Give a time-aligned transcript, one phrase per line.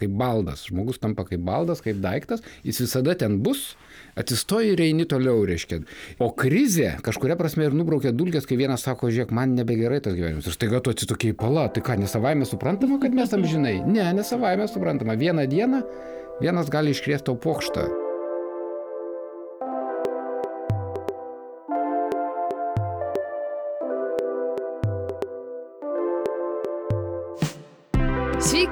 [0.00, 0.66] kaip baldas.
[0.70, 3.76] Žmogus tampa kaip baldas, kaip daiktas, jis visada ten bus,
[4.18, 5.80] atsistoji ir eini toliau, reiškia.
[6.22, 10.48] O krizė kažkuria prasme ir nubraukia dulkės, kai vienas sako, žiūrėk, man nebegerai tas gyvenimas.
[10.48, 13.78] Ir staiga tu atsitokiai pala, tai ką, nesavaime suprantama, kad mes tam žinai?
[13.86, 15.18] Ne, nesavaime suprantama.
[15.18, 15.82] Vieną dieną
[16.42, 18.07] vienas gali iškrėsti tau pokštą.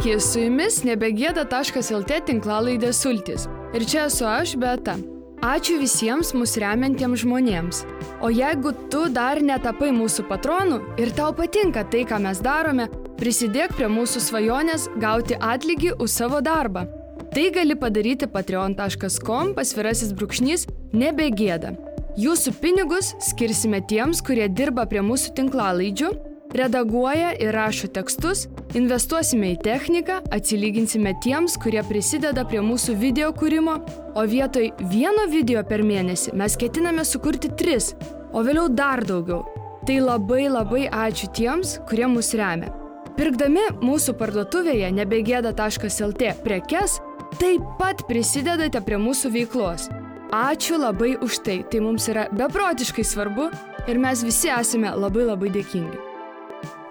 [0.06, 3.48] Sveiki, su jumis nebegėda.lt tinklalaidė Sultis.
[3.74, 4.94] Ir čia esu aš, Beta.
[5.42, 7.80] Ačiū visiems mūsų remiantiems žmonėms.
[8.22, 12.86] O jeigu tu dar netapai mūsų patronu ir tau patinka tai, ką mes darome,
[13.18, 16.86] prisidėk prie mūsų svajonės gauti atlygį už savo darbą.
[17.34, 21.74] Tai gali padaryti patreon.com pasvirasis brūkšnys nebegėda.
[22.14, 26.14] Jūsų pinigus skirsime tiems, kurie dirba prie mūsų tinklalaidžių
[26.54, 28.46] redaguoja ir rašo tekstus,
[28.78, 33.76] investuosime į techniką, atsilyginsime tiems, kurie prisideda prie mūsų video kūrimo,
[34.16, 37.92] o vietoj vieno video per mėnesį mes ketiname sukurti tris,
[38.32, 39.44] o vėliau dar daugiau.
[39.86, 42.72] Tai labai labai ačiū tiems, kurie mus remia.
[43.16, 46.98] Pirkdami mūsų parduotuvėje nebegėda.lt prekes,
[47.40, 49.88] taip pat prisidedate prie mūsų veiklos.
[50.34, 53.48] Ačiū labai už tai, tai mums yra beprotiškai svarbu
[53.86, 56.05] ir mes visi esame labai labai dėkingi.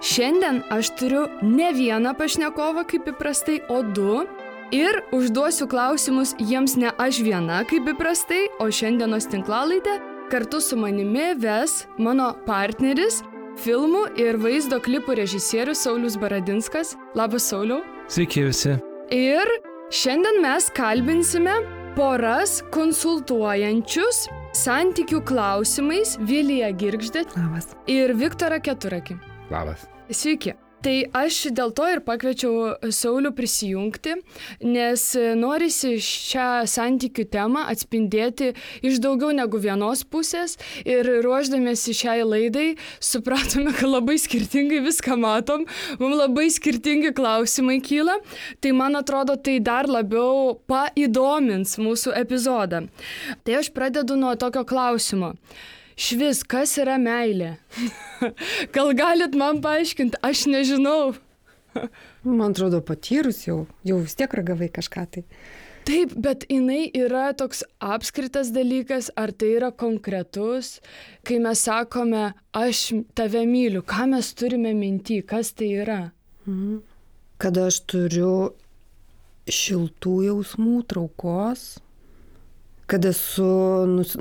[0.06, 4.26] Šiandien aš turiu ne vieną pašnekovą kaip įprastai, o du.
[4.74, 9.96] Ir užduosiu klausimus jiems ne aš viena kaip įprastai, o šiandienos tinklalaidė
[10.30, 13.24] kartu su manimi ves mano partneris,
[13.62, 16.94] filmų ir vaizdo klipų režisierius Saulis Baradinskas.
[17.18, 17.82] Labas, Sauliau.
[18.06, 18.76] Sveiki visi.
[19.10, 19.56] Ir
[19.90, 21.58] šiandien mes kalbinsime
[21.98, 27.26] poras konsultuojančius santykių klausimais Vilija Girgždė
[27.90, 29.18] ir Viktorą Keturakį.
[29.50, 29.90] Labas.
[30.10, 30.54] Sveiki.
[30.86, 34.20] Tai aš dėl to ir pakviečiau Saulių prisijungti,
[34.62, 35.06] nes
[35.40, 38.52] norisi šią santykių temą atspindėti
[38.86, 42.68] iš daugiau negu vienos pusės ir ruoždamėsi šiai laidai
[43.02, 45.66] supratome, kad labai skirtingai viską matom,
[45.98, 48.20] mums labai skirtingi klausimai kyla,
[48.62, 52.86] tai man atrodo tai dar labiau paįdomins mūsų epizodą.
[53.42, 55.34] Tai aš pradedu nuo tokio klausimo.
[55.96, 57.56] Švis, kas yra meilė?
[58.76, 61.14] Gal galit man paaiškinti, aš nežinau.
[62.24, 65.24] Man atrodo, patyrus jau, jau vis tiek ragavai kažką tai.
[65.86, 70.80] Taip, bet jinai yra toks apskritas dalykas, ar tai yra konkretus,
[71.28, 76.02] kai mes sakome, aš tave myliu, ką mes turime minti, kas tai yra?
[76.48, 76.80] Mhm.
[77.38, 78.56] Kada aš turiu
[79.46, 81.76] šiltų jausmų, traukos,
[82.86, 83.48] kad esu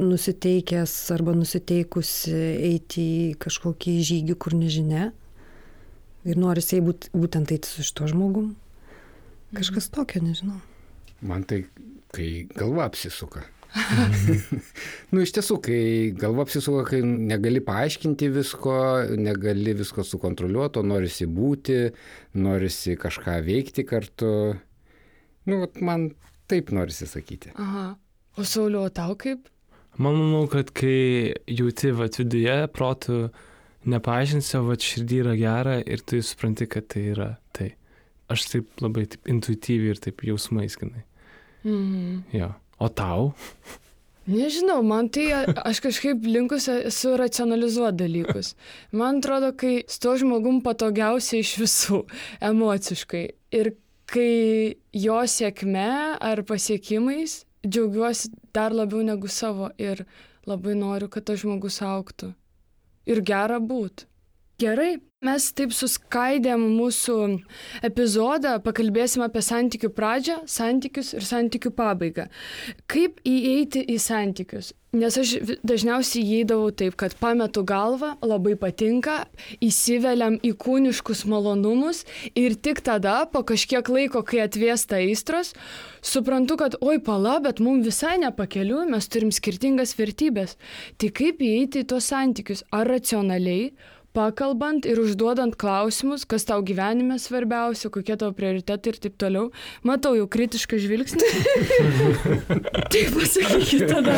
[0.01, 2.35] nusiteikęs arba nusiteikusi
[2.71, 5.11] eiti į kažkokį žygį, kur nežinia.
[6.25, 8.55] Ir norisi būt, būtent eiti su šito žmogum.
[9.55, 10.57] Kažkas tokio, nežinau.
[11.25, 11.67] Man tai,
[12.17, 13.45] kai galva apsisuka.
[15.13, 15.81] nu, iš tiesų, kai
[16.17, 18.77] galva apsisuka, kai negali paaiškinti visko,
[19.19, 21.79] negali visko sukontroliuoti, norisi būti,
[22.41, 24.31] norisi kažką veikti kartu.
[25.51, 26.09] Nu, man
[26.49, 27.53] taip norisi sakyti.
[27.61, 27.91] Aha.
[28.37, 29.47] O Sauliu, o tau kaip?
[29.97, 33.19] Man manau, kad kai jauti vat viduje, protų
[33.87, 37.75] nepaaiškinsi, o vat širdį yra gera ir tu supranti, kad tai yra tai.
[38.33, 41.05] Aš taip labai taip intuityviai ir taip jausmais, kinai.
[41.63, 42.25] Mhm.
[42.35, 42.51] Jo.
[42.83, 43.31] O tau?
[44.27, 48.55] Nežinau, man tai aš kažkaip linkusi esu racionalizuoti dalykus.
[48.91, 52.03] Man atrodo, kai su to žmogum patogiausia iš visų
[52.51, 53.25] emociškai.
[53.55, 53.75] Ir
[54.11, 60.05] kai jo sėkme ar pasiekimais džiaugiuosi dar labiau negu savo ir
[60.47, 62.35] labai noriu, kad tas žmogus auktų.
[63.09, 64.07] Ir gera būt.
[64.63, 67.17] Gerai, mes taip suskaidėm mūsų
[67.89, 72.29] epizodą, pakalbėsim apie santykių pradžią, santykius ir santykių pabaigą.
[72.87, 74.71] Kaip įeiti į santykius?
[74.95, 75.33] Nes aš
[75.67, 79.25] dažniausiai įeidavau taip, kad pametu galvą, labai patinka,
[79.65, 82.05] įsiveliam į kūniškus malonumus
[82.39, 85.51] ir tik tada, po kažkiek laiko, kai atvėsta aistros,
[85.99, 90.55] suprantu, kad oi pala, bet mums visai nepakeliu, mes turim skirtingas vertybės.
[90.95, 92.63] Tai kaip įeiti į tuos santykius?
[92.71, 93.73] Ar racionaliai?
[94.15, 99.51] Pakalbant ir užduodant klausimus, kas tau gyvenime svarbiausia, kokie tavo prioritetai ir taip toliau.
[99.87, 101.31] Matau jau kritišką žvilgsnį.
[102.95, 104.17] taip pasakykit tada.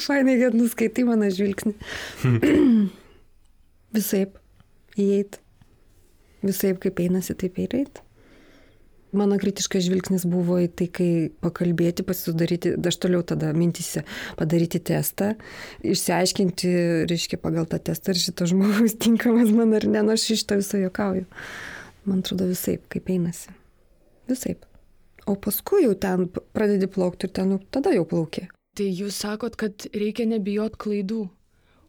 [0.00, 1.74] Fainai, kad nuskaitai mano žvilgsnį.
[3.96, 4.36] Visaip
[4.98, 5.40] įeit.
[6.42, 8.02] Visaip kaip einasi, taip ir eit.
[9.16, 11.08] Mano kritiškas žvilgsnis buvo į tai, kai
[11.42, 14.04] pakalbėti, pasidaryti, aš toliau tada mintise
[14.38, 15.32] padaryti testą,
[15.82, 16.70] išsiaiškinti,
[17.10, 20.78] reiškia, pagal tą testą, ar šitas žmogus tinkamas man ar ne, nors iš to viso
[20.78, 21.26] jokauju.
[22.06, 23.50] Man atrodo visaip, kaip einasi.
[24.30, 24.62] Visaip.
[25.28, 28.46] O paskui jau ten pradedi plaukti ir ten jau tada jau plauki.
[28.78, 31.26] Tai jūs sakot, kad reikia nebijot klaidų.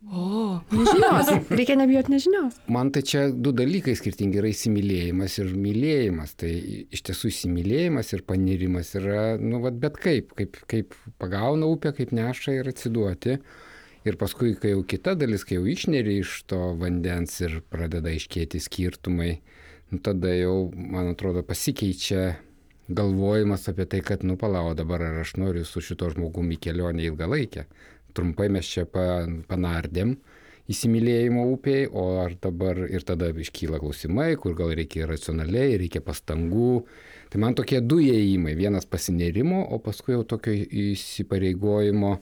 [0.10, 1.28] O, Nežinios.
[1.50, 2.58] Reikia nebijoti nežinios.
[2.74, 6.34] Man tai čia du dalykai skirtingi yra įsimylėjimas ir mylėjimas.
[6.42, 11.94] Tai iš tiesų įsimylėjimas ir panirimas yra, nu, vat, bet kaip, kaip, kaip pagauna upę,
[12.00, 13.38] kaip neša ir atsiduoti.
[14.10, 18.58] Ir paskui, kai jau kita dalis, kai jau išneri iš to vandens ir pradeda iškėti
[18.64, 19.36] skirtumai,
[19.94, 22.32] nu, tada jau, man atrodo, pasikeičia
[22.90, 27.06] galvojimas apie tai, kad, nu, palau, dabar ar aš noriu su šito žmogumi į kelionę
[27.12, 27.68] ilgalaikę.
[28.16, 30.16] Trumpai mes čia pa, panardėm
[30.72, 36.84] įsimylėjimo upėje, o ar dabar ir tada iškyla klausimai, kur gal reikia racionaliai, reikia pastangų.
[37.32, 38.54] Tai man tokie du įėjimai.
[38.60, 42.18] Vienas pasinerimo, o paskui jau tokio įsipareigojimo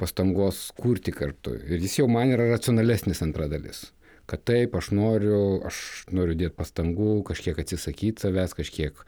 [0.00, 1.56] pastangos kurti kartu.
[1.68, 3.90] Ir jis jau man yra racionalesnis antra dalis
[4.30, 9.02] kad taip, aš noriu, aš noriu dėti pastangų, kažkiek atsisakyti savęs, kažkiek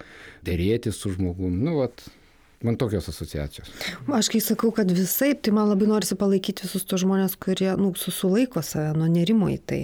[0.44, 1.55] dėrėti su žmogum.
[1.65, 2.03] Nu, vat,
[2.65, 3.71] man tokios asociacijos.
[4.19, 7.93] Aš kai sakau, kad visai, tai man labai norisi palaikyti visus tos žmonės, kurie, nu,
[7.99, 9.81] susilaiko save nuo nerimo į tai.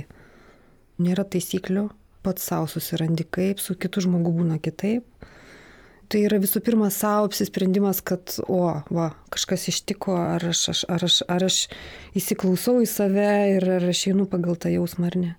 [1.01, 1.89] Nėra taisyklių,
[2.25, 5.07] pats savo susirandi kaip, su kitu žmogu būna kitaip.
[6.11, 11.05] Tai yra visų pirma savo apsisprendimas, kad, o, va, kažkas ištiko, ar aš, aš, ar,
[11.07, 11.59] aš, ar aš
[12.19, 15.31] įsiklausau į save ir ar aš einu pagal tą jausmą ar ne.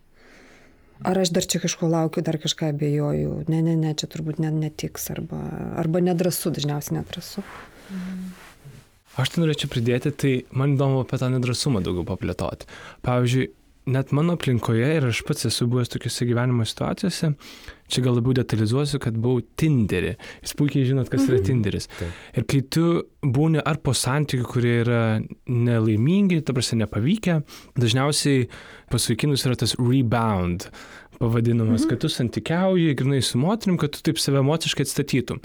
[1.07, 3.43] Ar aš dar čia kažko laukiu, dar kažką abejoju.
[3.49, 5.39] Ne, ne, ne, čia turbūt net netiks arba,
[5.81, 7.43] arba nedrasu, dažniausiai nedrasu.
[9.19, 12.69] Aš tai norėčiau pridėti, tai man įdomu apie tą nedrasumą daugiau paplėtoti.
[13.03, 13.49] Pavyzdžiui,
[13.89, 17.31] net mano aplinkoje ir aš pats esu buvęs tokiuose gyvenimo situacijose,
[17.91, 20.13] čia gal labiau detalizuosiu, kad buvau Tinderį.
[20.43, 21.89] Jūs puikiai žinot, kas yra Tinderis.
[21.97, 22.21] Taip.
[22.37, 22.85] Ir kai tu
[23.25, 25.01] būni ar po santykių, kurie yra
[25.49, 27.41] nelaimingi, ta prasme nepavykę,
[27.81, 28.47] dažniausiai
[28.91, 30.69] pas vaikinus yra tas rebound
[31.21, 35.41] pavadinamas, kad tu santykiauji, grinai su moterim, kad tu taip save emociškai atstatytum.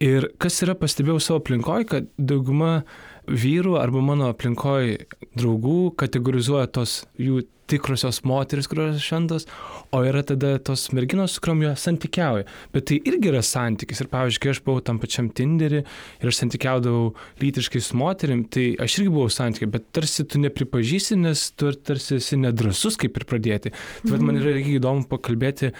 [0.00, 2.80] Ir kas yra pastebėjau savo aplinkoje, kad dauguma
[3.28, 5.06] vyrų arba mano aplinkoje
[5.38, 9.46] draugų kategorizuoja tos jų tikrosios moteris, kurios šventos,
[9.94, 12.46] o yra tada tos merginos, su kuriuom jie santykiauja.
[12.74, 14.02] Bet tai irgi yra santykis.
[14.02, 17.12] Ir pavyzdžiui, kai aš buvau tam pačiam Tinderį ir aš santykiaudavau
[17.42, 22.18] lytiškai su moterim, tai aš irgi buvau santykiai, bet tarsi tu nepripažįsi, nes tu tarsi
[22.18, 23.74] esi nedrasus kaip ir pradėti.
[24.06, 24.26] Tai mhm.
[24.26, 25.74] man yra irgi įdomu pakalbėti,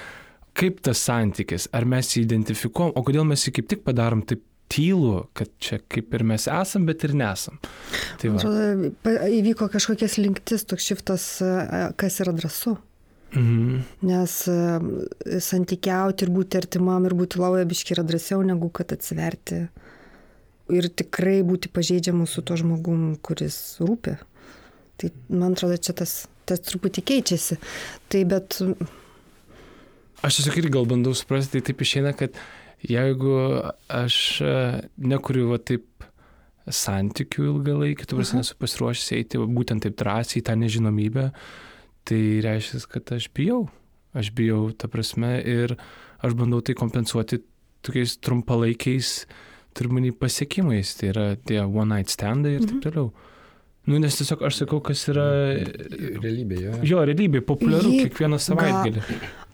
[0.60, 4.44] kaip tas santykis, ar mes jį identifikuom, o kodėl mes jį kaip tik padarom taip
[4.70, 7.58] tylų, kad čia kaip ir mes esam, bet ir nesam.
[8.20, 8.34] Tai.
[8.36, 8.92] Atrodo,
[9.40, 11.26] įvyko kažkokias linktis, toks šiftas,
[12.00, 12.76] kas yra drąsu.
[13.30, 13.82] Mhm.
[14.08, 14.32] Nes
[15.46, 19.60] santykiauti ir būti artimam ir būti lauja biški yra drąsiau negu kad atsiverti
[20.70, 24.16] ir tikrai būti pažeidžiamu su to žmogum, kuris rūpi.
[25.00, 27.58] Tai man atrodo, čia tas, tas truputį keičiasi.
[28.12, 28.60] Tai bet
[30.20, 32.34] Aš tiesiog irgi gal bandau suprasti, tai taip išeina, kad
[32.86, 33.34] jeigu
[33.88, 34.54] aš e,
[34.96, 35.86] nekuriu va taip
[36.70, 41.30] santykių ilgalaikį, tu prasme esu pasiruošęs eiti būtent taip drąsiai į tą nežinomybę,
[42.08, 43.64] tai reiškia, kad aš bijau.
[44.14, 45.76] Aš bijau, ta prasme, ir
[46.26, 47.40] aš bandau tai kompensuoti
[47.86, 49.10] tokiais trumpalaikiais,
[49.78, 53.12] turbūt pasiekimais, tai yra tie one night standai ir taip toliau.
[53.88, 55.24] Nu, nes tiesiog aš sakau, kas yra
[56.20, 56.72] Realybė, jo.
[56.84, 59.02] jo realybė, populiaru Jį- kiekvieną savaitgalį.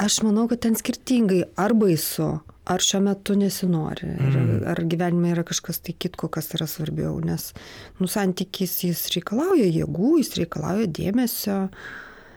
[0.03, 1.45] aš manau, kad ten skirtingai.
[1.57, 4.65] Ar baisu, ar šiuo metu nesinori, ar, Mhm.
[4.67, 7.21] ar gyvenime yra kažkas tai kitko, kas yra svarbiau.
[7.25, 7.53] Nes
[8.01, 11.69] nu, santykis jis reikalauja jėgų, jis reikalauja dėmesio.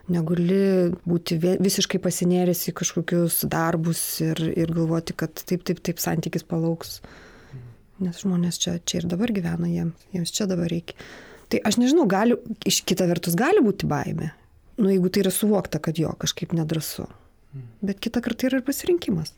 [0.10, 6.44] Negali būti visiškai pasinėręs į kažkokius darbus ir, ir galvoti, kad taip, taip, taip santykis
[6.44, 7.00] palauks.
[8.00, 10.96] Nes žmonės čia, čia ir dabar gyvena, jiems, jiems čia dabar reikia.
[11.50, 14.32] Tai aš nežinau, gali, iš kita vertus gali būti baime.
[14.78, 17.06] Nu, jeigu tai yra suvokta, kad jo kažkaip nedrasu.
[17.82, 19.34] Bet kitą kartą yra ir pasirinkimas.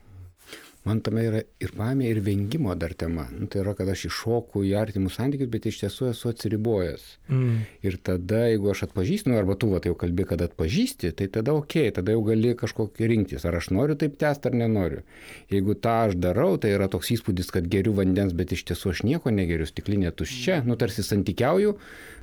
[0.82, 3.28] Man tame yra ir baimė, ir vengimo dar tema.
[3.30, 7.04] Nu, tai yra, kad aš iššoku į artimus santykius, bet iš tiesų esu atsiribojęs.
[7.30, 7.60] Mm.
[7.86, 11.28] Ir tada, jeigu aš atpažįstu, nu, arba tu va, tai jau kalbė, kad atpažįsti, tai
[11.36, 15.04] tada ok, tada jau gali kažkokį rinktis, ar aš noriu taip tęsti ar nenoriu.
[15.54, 19.04] Jeigu tą aš darau, tai yra toks įspūdis, kad geriu vandens, bet iš tiesų aš
[19.06, 21.76] nieko negeriu, stiklinė tuščia, nu tarsi santykiauju,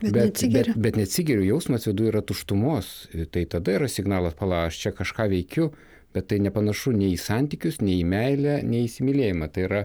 [0.03, 0.75] Bet bet, neatsigeri.
[0.75, 2.91] bet, bet neatsigeriu, jausmas viduje yra tuštumos.
[3.35, 5.71] Tai tada yra signalas, pala, aš čia kažką veikiu.
[6.17, 9.51] Bet tai nepanašu nei į santykius, nei į meilę, nei į įsimylėjimą.
[9.53, 9.83] Tai yra,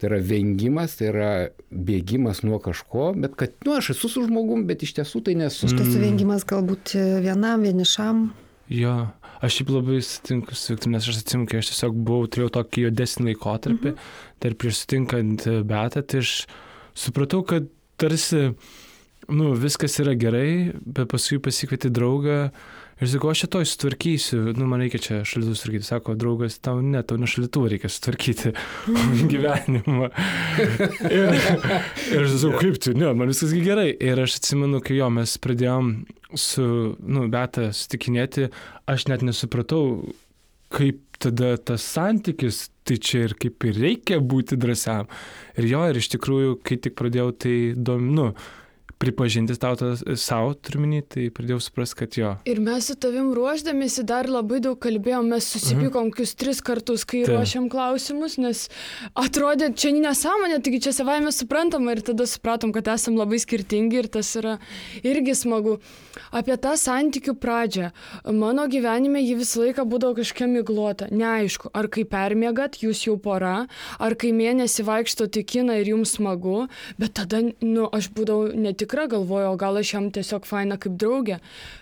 [0.00, 1.28] tai yra vengimas, tai yra
[1.68, 5.68] bėgimas nuo kažko, bet kad, nu, aš esu su žmogum, bet iš tiesų tai nesu.
[5.68, 8.24] Šitas suvengimas galbūt vienam, vienišam.
[8.72, 8.94] Jo,
[9.44, 12.88] aš šiaip labai sutinku su Viktoru, nes aš atsimenu, kai aš tiesiog buvau, turėjau tokį
[12.88, 14.08] juodesnį laikotarpį, mhm.
[14.42, 16.32] dar prieš sutinkant Betą, tai aš
[16.98, 17.68] supratau, kad
[18.00, 18.48] tarsi,
[19.28, 22.40] nu, viskas yra gerai, bet paskui pasikvieti draugą
[22.96, 25.84] Ir sakau, aš šitoj sutvarkysiu, nu, man reikia čia šalitus sutvarkyti.
[25.84, 28.54] Sako, draugas, tau ne, tau ne šalituvą reikia sutvarkyti
[29.32, 30.08] gyvenimą.
[31.10, 33.90] ir, ir aš sakau, kaip tu, ne, man viskas gerai.
[34.00, 35.92] Ir aš atsimenu, kai jo mes pradėjom
[36.40, 38.48] su, nu, beta sutikinėti,
[38.88, 39.84] aš net nesupratau,
[40.72, 45.12] kaip tada tas santykis, tai čia ir kaip ir reikia būti drąsiam.
[45.60, 48.32] Ir jo, ir iš tikrųjų, kai tik pradėjau tai dominu,
[48.98, 52.30] pripažinti tau tą savo turminį, tai pradėjau suprasti, kad jo.
[52.48, 57.24] Ir mes su tavim ruoždamėsi dar labai daug kalbėjom, mes susipykom kokius tris kartus, kai
[57.24, 57.34] Taip.
[57.34, 58.66] ruošiam klausimus, nes
[59.18, 64.08] atrodė, čia nesąmonė, taigi čia savaime suprantama ir tada supratom, kad esam labai skirtingi ir
[64.12, 64.56] tas yra
[65.04, 65.76] irgi smagu.
[66.32, 67.90] Apie tą santykių pradžią.
[68.32, 71.10] Mano gyvenime ji visą laiką būdavo kažkokia miglota.
[71.12, 73.66] Neaišku, ar kai permiegat, jūs jau pora,
[74.00, 78.54] ar kai mėnesį vaikštot į kiną ir jums smagu, bet tada, nu, aš būdavau
[78.86, 81.40] netikra, galvojau, o gal aš jam tiesiog faina kaip draugė.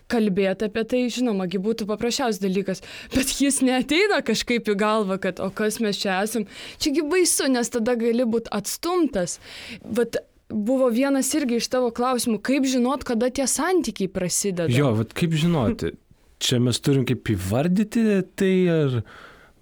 [0.09, 2.83] Kalbėti apie tai, žinoma, gi būtų paprasčiausias dalykas,
[3.15, 6.47] bet jis neteina kažkaip į galvą, kad o kas mes čia esam.
[6.79, 9.39] Čiagi baisu, nes tada gali būti atstumtas.
[9.85, 10.17] Vat
[10.49, 14.73] buvo vienas irgi iš tavo klausimų, kaip žinot, kada tie santykiai prasideda.
[14.73, 15.95] Jo, vat kaip žinoti,
[16.45, 19.01] čia mes turim kaip įvardyti tai ar...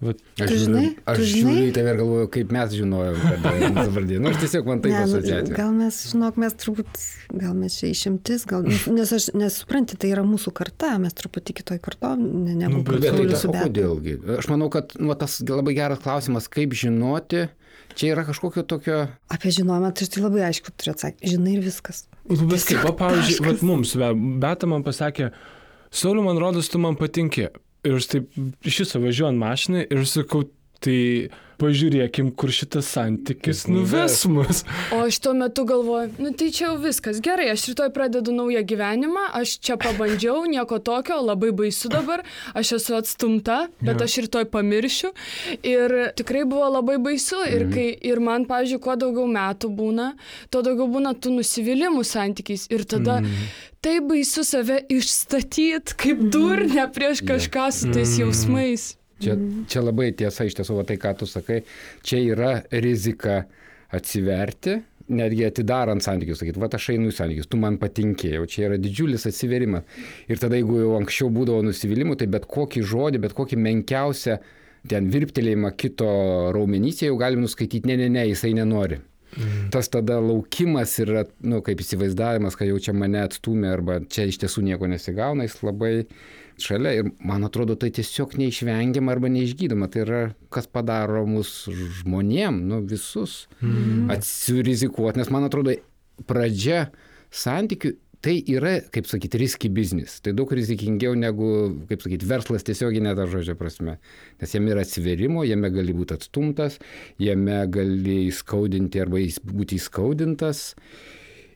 [0.03, 0.83] Vat, Aš, Tu žinai?
[1.09, 1.53] aš Tu žinai?
[1.53, 4.19] žiūriu į tave ir galvoju, kaip mes žinojom, kad mūsų vardė.
[4.23, 5.55] Nu, aš tiesiog man taip Ne, nu, asociacija.
[5.57, 7.01] gal mes, žinok, mes turbūt,
[7.43, 11.81] gal mes čia išimtis, gal, nes, aš nesupranti, tai yra mūsų karta, mes truputį kitoj
[11.85, 13.65] karto, ne, negu Nu, bet tai Beata.
[13.65, 14.17] kodėlgi?
[14.39, 17.47] Aš manau, kad nu, tas labai geras klausimas, kaip žinoti,
[17.97, 19.01] čia yra kažkokio tokio...
[19.33, 22.05] Apie žinomą, tai aš tai labai aišku turiu atsakyti, žinai ir viskas.
[22.29, 25.31] Nu, bet kaip, o pavyzdžiui, mums, be- Beta man pasakė,
[25.93, 27.51] Sauliu, man rodos, tu man patinki.
[27.83, 30.45] Ir aš taip iš viso važiuoju ant mašinai ir sakau,
[30.83, 30.97] tai
[31.63, 34.63] pažiūrėkim, kur šitas santykis nuves mus.
[34.93, 37.21] O aš tuo metu galvoju, nu tai čia jau viskas.
[37.23, 42.75] Gerai, aš rytoj pradedu naują gyvenimą, aš čia pabandžiau, nieko tokio, labai baisu dabar, aš
[42.79, 44.07] esu atstumta, bet Jo.
[44.07, 45.13] aš rytoj pamiršiu.
[45.63, 47.39] Ir tikrai buvo labai baisu.
[47.49, 50.11] Ir, kai, ir man, pavyzdžiui, kuo daugiau metų būna,
[50.51, 52.67] tuo daugiau būna tų nusivylimų santykiais.
[52.73, 53.21] Ir tada
[53.83, 58.93] tai baisu save išstatyti kaip durnę prieš kažką su tais jausmais.
[59.21, 59.35] Čia,
[59.69, 61.61] čia labai tiesa, iš tiesų, va, tai ką tu sakai,
[62.03, 63.43] čia yra rizika
[63.93, 64.79] atsiverti,
[65.13, 69.27] netgi atidarant santykius, sakyti, va aš einu į santykius, tu man patinkėjau, čia yra didžiulis
[69.29, 69.85] atsiverimas.
[70.31, 74.37] Ir tada, jeigu jau anksčiau būdavo nusivylimų, tai bet kokį žodį, bet kokį menkiausią
[74.89, 76.11] ten virptelėjimą kito
[76.55, 78.99] raumenyse jau galim nuskaityti, ne, ne, ne, jisai nenori.
[79.33, 79.69] Mm.
[79.73, 84.27] Tas tada laukimas yra, na, nu, kaip įsivaizdavimas, kad jau čia mane atstumė arba čia
[84.29, 85.93] iš tiesų nieko nesigauna, jis labai
[86.61, 89.89] šalia ir man atrodo tai tiesiog neišvengiama arba neišgydoma.
[89.93, 90.21] Tai yra,
[90.53, 91.63] kas padaro mus
[92.01, 94.11] žmonėm, nu visus mm.
[94.13, 95.75] atsirizikuoti, nes man atrodo
[96.29, 96.87] pradžia
[97.33, 100.19] santykių tai yra, kaip sakyti, riski biznis.
[100.23, 101.47] Tai daug rizikingiau negu,
[101.89, 103.97] kaip sakyti, verslas tiesioginė ta žodžio prasme.
[104.39, 106.79] Nes jame yra atsiverimo, jame gali būti atstumtas,
[107.19, 109.19] jame gali įskaudinti arba
[109.51, 110.69] būti įskaudintas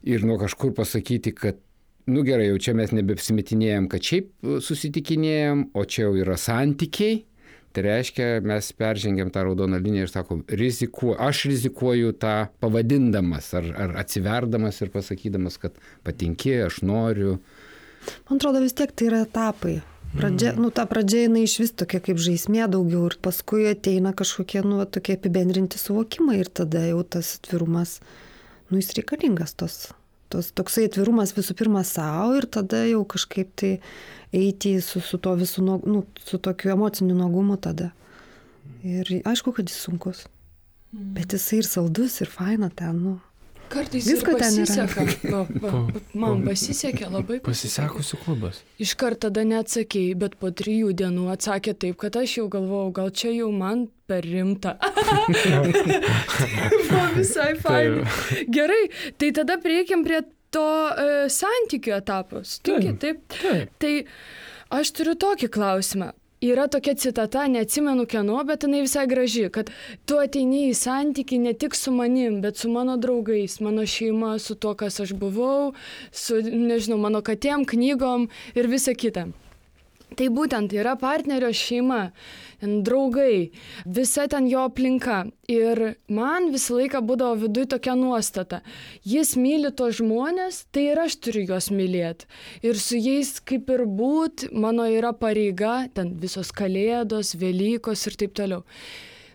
[0.08, 1.62] ir nuo kažkur pasakyti, kad,
[2.08, 7.24] nu gerai, jau čia mes nebeapsimetinėjom, kad šiaip e, susitikinėjom, o čia jau yra santykiai.
[7.76, 13.68] Tai reiškia, mes peržengėm tą raudoną liniją ir sakom, rizikuoju, aš rizikuoju tą pavadindamas ar,
[13.78, 15.76] ar atsiverdamas ir pasakydamas, kad
[16.08, 17.36] patinki, aš noriu.
[18.30, 19.76] Man atrodo, vis tiek tai yra etapai.
[20.16, 24.64] Pradžia, nu, ta pradžia jinai iš vis tokia kaip žaismė daugiau ir paskui ateina kažkokie,
[24.66, 28.00] nu, tokie apibendrinti suvokimai ir tada jau tas atvirumas,
[28.72, 29.82] nu, jis reikalingas tos.
[30.34, 33.74] Tos toksai atvirumas visų pirma savo ir tada jau kažkaip tai
[34.36, 37.92] eiti su, su to visų, nu, su tokiu emociniu nuogumu tada.
[38.88, 40.26] Ir aišku, kad jis sunkus.
[40.92, 43.18] Bet jisai ir saldus, ir faina ten, nu.
[43.70, 44.38] Kartais yra.
[44.38, 45.04] pasiseka.
[45.32, 47.40] Va, va, va, man pasisekė labai.
[47.46, 48.62] Pasisekusių klubas.
[48.84, 53.32] Iškart tada neatsakėjai, bet po trijų dienų atsakė taip, kad aš jau galvojau, gal čia
[53.36, 54.72] jau man per rimta.
[56.88, 58.06] Buvo visai fainai.
[58.48, 58.84] Gerai,
[59.20, 60.20] tai tada prieikim prie
[60.56, 62.36] to e, santykių etapo.
[62.48, 63.18] Sutikit, taip?
[63.36, 63.68] Taip.
[63.82, 63.94] Tai
[64.80, 66.14] aš turiu tokį klausimą.
[66.42, 69.72] Yra tokia citata, neatsimenu kieno, bet jinai visai graži, kad
[70.06, 74.54] tu ateini į santyki ne tik su manim, bet su mano draugais, mano šeima, su
[74.54, 75.74] tuo, kas aš buvau,
[76.14, 79.26] su, nežinau, mano katėm, knygom ir visa kita.
[80.18, 82.08] Tai būtent yra partnerio šeima,
[82.62, 83.52] draugai,
[83.86, 85.26] visa ten jo aplinka.
[85.48, 88.64] Ir man visą laiką būdavo viduje tokia nuostata.
[89.06, 92.26] Jis myli tos žmonės, tai ir aš turiu juos mylėti.
[92.66, 98.34] Ir su jais kaip ir būt, mano yra pareiga, ten visos kalėdos, Velykos ir taip
[98.34, 98.66] toliau.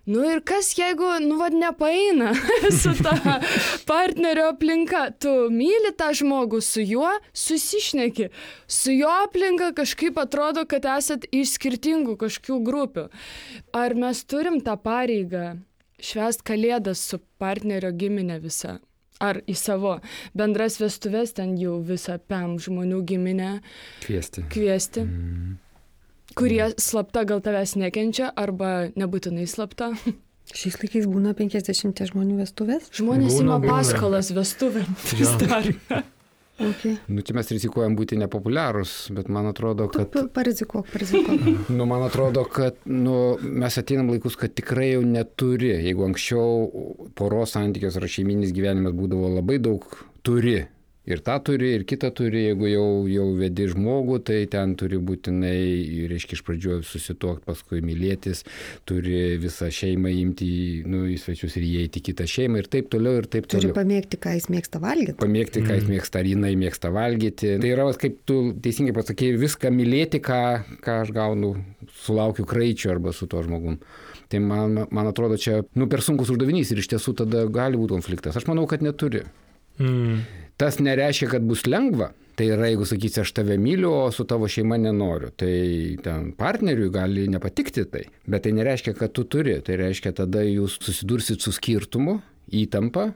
[0.05, 2.33] Nu ir kas, jeigu, nu vad, nepaeina
[2.81, 3.39] su ta
[3.87, 8.27] partnerio aplinka, tu myli tą žmogų, su juo susišneki,
[8.67, 13.07] su jo aplinka kažkaip atrodo, kad esat iš skirtingų kažkokių grupių.
[13.79, 15.61] Ar mes turim tą pareigą
[16.03, 18.81] švest kalėdas su partnerio giminė visa?
[19.23, 20.01] Ar į savo
[20.35, 23.53] bendras vestuves ten jau visą PEM žmonių giminę
[24.03, 24.51] Kviesti.
[24.51, 25.07] kviesti?
[25.07, 25.62] Mm
[26.39, 29.93] kurie slapta gal tavęs nekenčia arba nebūtinai slapta.
[30.53, 32.89] Šiais laikais būna 50 žmonių vestuvės.
[32.99, 33.77] Žmonės Būna, ima būna.
[33.79, 34.91] paskolas vestuvėm.
[36.63, 36.97] Okay.
[37.11, 40.11] Nu, čia mes rizikuojam būti nepopuliarūs, bet man atrodo, kad...
[40.13, 41.41] Pa- Parizikuok, parizikuok.
[41.79, 45.73] Nu, man atrodo, kad nu, mes ateinam laikus, kad tikrai jau neturi.
[45.89, 49.87] Jeigu anksčiau poros santykios ar šeiminis gyvenimas būdavo labai daug
[50.23, 50.61] turi.
[51.03, 56.07] Ir tą turi, ir kitą turi, jeigu jau, jau vedi žmogų, tai ten turi būtinai,
[56.13, 58.45] reiškia, iš pradžių susituokti, paskui mylėtis,
[58.87, 60.51] turi visą šeimą imti
[60.87, 63.79] nu, į svečius ir įeiti į kitą šeimą ir taip toliau, ir taip Turi toliau.
[63.81, 65.17] pamėgti, ką jis mėgsta valgyti.
[65.19, 67.51] Pamėgti, ką jis mėgsta, ar jinai mėgsta valgyti.
[67.65, 70.41] Tai yra, kaip tu teisingai pasakėjai, viską mylėti, ką,
[70.87, 71.57] ką aš gaunu,
[72.05, 73.81] sulaukiu kraičio arba su tuo žmogum.
[74.31, 77.99] Tai man, man atrodo, čia nu, per sunkus uždavinys ir iš tiesų tada gali būti
[77.99, 78.39] konfliktas.
[78.39, 79.27] Aš manau, kad neturi.
[79.83, 80.23] Mm.
[80.61, 82.13] Tas nereiškia, kad bus lengva.
[82.37, 85.29] Tai yra, jeigu sakysi, aš tave myliu, o su tavo šeima nenoriu.
[85.37, 85.53] Tai
[86.05, 88.07] ten partneriui gali nepatikti tai.
[88.25, 89.59] Bet tai nereiškia, kad tu turi.
[89.65, 93.11] Tai reiškia, tada jūs susidursit su skirtumu, įtampa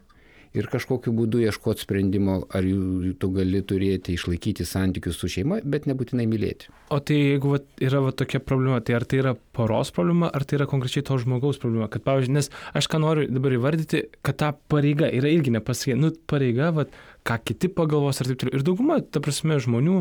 [0.56, 5.88] ir kažkokiu būdu ieškoti sprendimo, ar jų, tu gali turėti, išlaikyti santykius su šeima, bet
[5.88, 6.70] nebūtinai mylėti.
[6.94, 10.46] O tai jeigu vat, yra vat, tokia problema, tai ar tai yra poros problema, ar
[10.46, 11.90] tai yra konkrečiai to žmogaus problema?
[11.92, 16.12] Kad, pavyzdžiui, nes aš ką noriu dabar įvardyti, kad ta pareiga yra irgi nepasakė, nu,
[16.30, 16.94] pareiga, vat,
[17.26, 18.54] ką kiti pagalvos ir taip toliau.
[18.60, 20.00] Ir dauguma, ta prasme, žmonių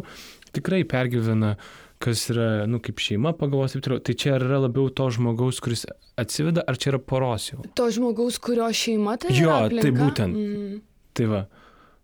[0.55, 1.55] tikrai pergyvena,
[2.03, 4.03] kas yra, nu, kaip šeima pagalvos ir taip toliau.
[4.05, 5.86] Tai čia yra labiau to žmogaus, kuris
[6.22, 7.63] atsiveda, ar čia yra poros jau?
[7.79, 9.70] To žmogaus, kurio šeima tai Jo, yra.
[9.70, 10.01] tai aplinka?
[10.03, 10.36] būtent.
[10.38, 10.82] Mm.
[11.15, 11.46] Tai va.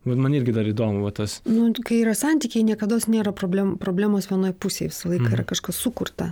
[0.01, 1.41] Bet man irgi dar įdomu, va tas.
[1.45, 5.35] Nu, kai yra santykiai, niekada nėra problem, problemos vienoje pusėje, visą laiką Mhm.
[5.37, 6.31] yra kažkas sukurta.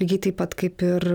[0.00, 1.06] Lygiai taip pat kaip ir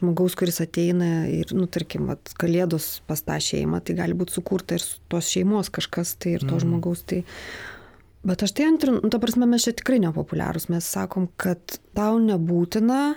[0.00, 4.74] žmogaus, kuris ateina ir, nu, tarkim, vat, kalėdos pas tą šeimą, tai gali būti sukurta
[4.78, 6.64] ir tos šeimos kažkas, tai ir to Mhm.
[6.66, 7.04] žmogaus.
[7.06, 7.22] Tai...
[8.24, 10.70] Bet aš tai antrinu, nu, ta prasme, mes čia tikrai nepopuliarūs.
[10.72, 11.60] Mes sakom, kad
[11.94, 13.14] tau nebūtina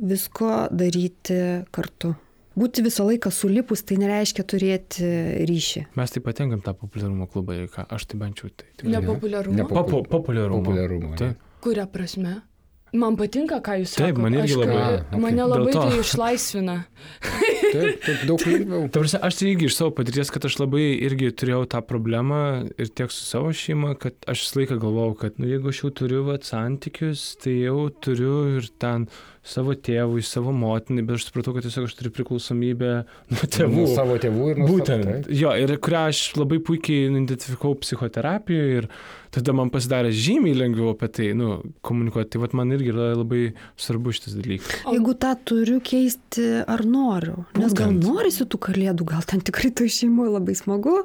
[0.00, 1.36] visko daryti
[1.74, 2.14] kartu.
[2.56, 5.06] Būti visą laiką sulipus, tai nereiškia turėti
[5.48, 5.86] ryšį.
[5.96, 8.66] Mes taip patenkam tą populiarumo klubą, ką aš tai bent jau tai.
[8.76, 9.56] tai Nepopuliarumo.
[9.56, 10.60] Nepo- Popu, populiarumo.
[10.60, 11.38] Populiarumo, Taip.
[11.64, 12.42] Kuria prasme?
[12.92, 14.10] Man patinka, ką jūs sakote.
[14.10, 14.76] Taip, man irgi labai.
[14.76, 15.20] A, okay.
[15.22, 15.84] Mane labai to.
[15.86, 16.74] tai išlaisvina.
[17.72, 18.82] Taip, taip daug lengviau.
[18.92, 22.40] Ta prasme, aš tai irgi iš savo patirties, kad aš labai irgi turėjau tą problemą
[22.76, 25.92] ir tiek su savo šeima, kad aš visą laiką galvojau, kad nu, jeigu aš jau
[26.02, 29.08] turiu vat, santykius, tai jau turiu ir ten
[29.42, 32.92] savo tėvui, savo motinai, bet aš supratau, kad tiesiog aš turiu priklausomybę
[33.34, 33.80] nuo tėvų.
[33.80, 35.08] Nuo savo tėvų ir nuo Būtent.
[35.08, 35.34] Savo, taip.
[35.42, 38.88] jo, ir kurią aš labai puikiai identifikavau psichoterapijoje ir
[39.32, 42.34] tada man pasidarė žymiai lengviau apie tai nu, komunikuoti.
[42.34, 43.42] Tai vat man irgi yra labai
[43.80, 44.84] svarbu šitas dalykas.
[44.92, 47.46] Jeigu tą turiu keisti, ar noriu.
[47.56, 48.06] Nes gal Būtent.
[48.06, 50.98] norisi tų kalėdų, gal ten tikrai to šeimoje labai smagu,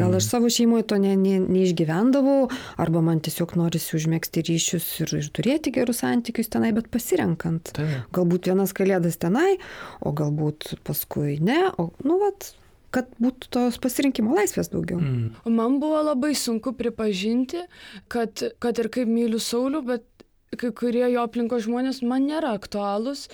[0.00, 2.48] gal aš savo šeimoje to ne, ne, neišgyvendavau,
[2.82, 7.75] arba man tiesiog norisi užmėgsti ryšius ir, ir turėti gerus santykius tenai, bet pasirenkant.
[7.76, 8.06] Taip.
[8.16, 9.58] Galbūt vienas kalėdas tenai,
[10.00, 12.50] o galbūt paskui ne, o, nu, vat,
[12.94, 15.00] kad būtų tos pasirinkimo laisvės daugiau.
[15.02, 15.52] Mm.
[15.52, 17.66] Man buvo labai sunku pripažinti,
[18.12, 20.06] kad, kad ir kaip myliu Saulių, bet
[20.60, 23.26] kai kurie jo aplinkos žmonės man nėra aktualūs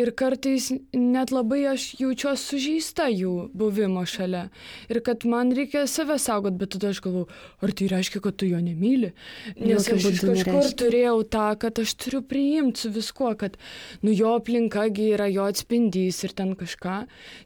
[0.00, 4.46] ir kartais net labai aš jaučiuosi sužeista jų buvimo šalia.
[4.90, 7.28] Ir kad man reikia save saugot, bet tada aš galvoju,
[7.62, 9.12] ar tai reiškia, kad tu jo nemyli?
[9.56, 13.58] Nes Jokiu aš iš kažkur turėjau tą, kad aš turiu priimti su viskuo, kad
[14.04, 16.96] nu jo aplinkagi yra jo atspindys ir ten kažką.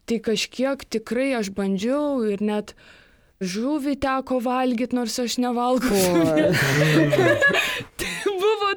[0.09, 2.75] Tai kažkiek tikrai aš bandžiau ir net
[3.44, 5.94] žuvį teko valgyti, nors aš nevalgau.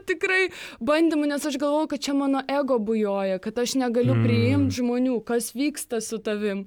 [0.08, 0.48] tikrai
[0.82, 4.24] bandymų, nes aš galvojau, kad čia mano ego bujoja, kad aš negaliu Mm.
[4.26, 6.65] priimti žmonių, kas vyksta su tavim.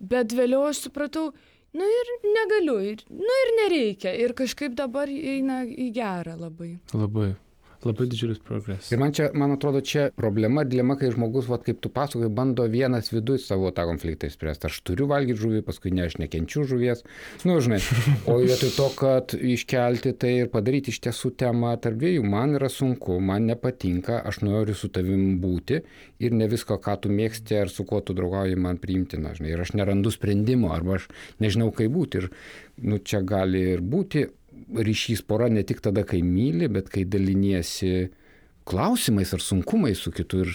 [0.00, 1.30] Bet vėliau aš supratau,
[1.72, 4.12] nu ir negaliu, ir, nu ir nereikia.
[4.18, 6.78] Ir kažkaip dabar eina į gerą labai.
[6.92, 7.32] Labai.
[7.82, 8.92] Labai didžiulis progresas.
[8.94, 12.66] Ir man čia, man atrodo, čia problema, dilema, kai žmogus, vat, kaip tu pasakoji, bando
[12.70, 14.68] vienas viduje savo tą konfliktą išspręsti.
[14.68, 17.02] Aš turiu valgyti žuvį, paskui ne, aš nekenčiu žuvies.
[17.48, 17.80] Nu, žinai.
[18.30, 22.70] O vietoj to, kad iškelti tai ir padaryti iš tiesų temą tarp dviejų, man yra
[22.70, 25.80] sunku, man nepatinka, aš noriu su tavim būti
[26.22, 29.34] ir ne visko, ką tu mėgsti ar su kuo tu draugauji, man priimtina.
[29.34, 29.56] Žinai.
[29.56, 31.10] Ir aš nerandu sprendimo arba aš
[31.42, 32.22] nežinau, kaip būti.
[32.22, 32.30] Ir
[32.86, 34.28] nu, čia gali ir būti
[34.74, 38.10] ryšys pora ne tik tada, kai myli, bet kai daliniesi
[38.68, 40.44] klausimais ar sunkumais su kitu.
[40.44, 40.52] Ir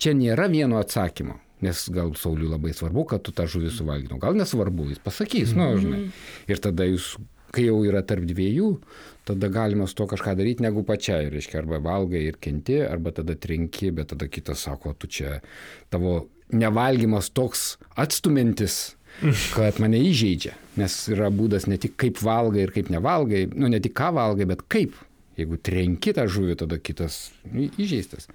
[0.00, 1.38] čia nėra vieno atsakymo.
[1.64, 4.20] Nes gal Sauliui labai svarbu, kad tu tą žuvį suvalgytum.
[4.20, 6.00] Gal nesvarbu, jis pasakys, nu, žinai.
[6.50, 7.14] Ir tada jūs,
[7.54, 8.68] kai jau yra tarp dviejų,
[9.24, 13.36] tada galima su to kažką daryti negu pačiai, reiškia, arba valgai ir kenti, arba tada
[13.38, 15.38] trinki, bet tada kitas sako, tu čia
[15.94, 18.98] tavo nevalgymas toks atstumintis,
[19.54, 20.54] kad mane įžeidžia.
[20.80, 24.48] Nes yra būdas ne tik kaip valgai ir kaip nevalgai, nu ne tik ką valgai,
[24.50, 24.96] bet kaip.
[25.38, 28.28] Jeigu trenki tą žuvį, tada kitas nu, įžeistas.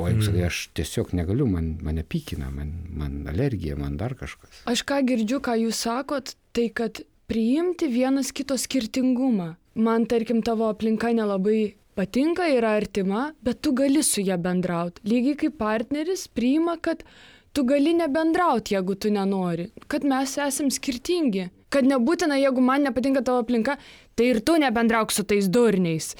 [0.00, 4.62] O jeigu sakai, aš tiesiog negaliu, man, mane pykina, man, man alergija, man dar kažkas.
[4.70, 9.52] Aš ką girdžiu, ką jūs sakot, tai kad priimti vienas kito skirtingumą.
[9.78, 15.04] Man, tarkim, tavo aplinka nelabai patinka, yra artima, bet tu gali su ją bendrauti.
[15.08, 17.04] Lygiai kaip partneris priima, kad
[17.52, 19.68] tu gali nebendrauti, jeigu tu nenori.
[19.88, 21.48] Kad mes esam skirtingi.
[21.72, 23.78] Kad nebūtina, jeigu man nepatinka tavo aplinka,
[24.16, 26.10] tai ir tu nebendrauk su tais durniais.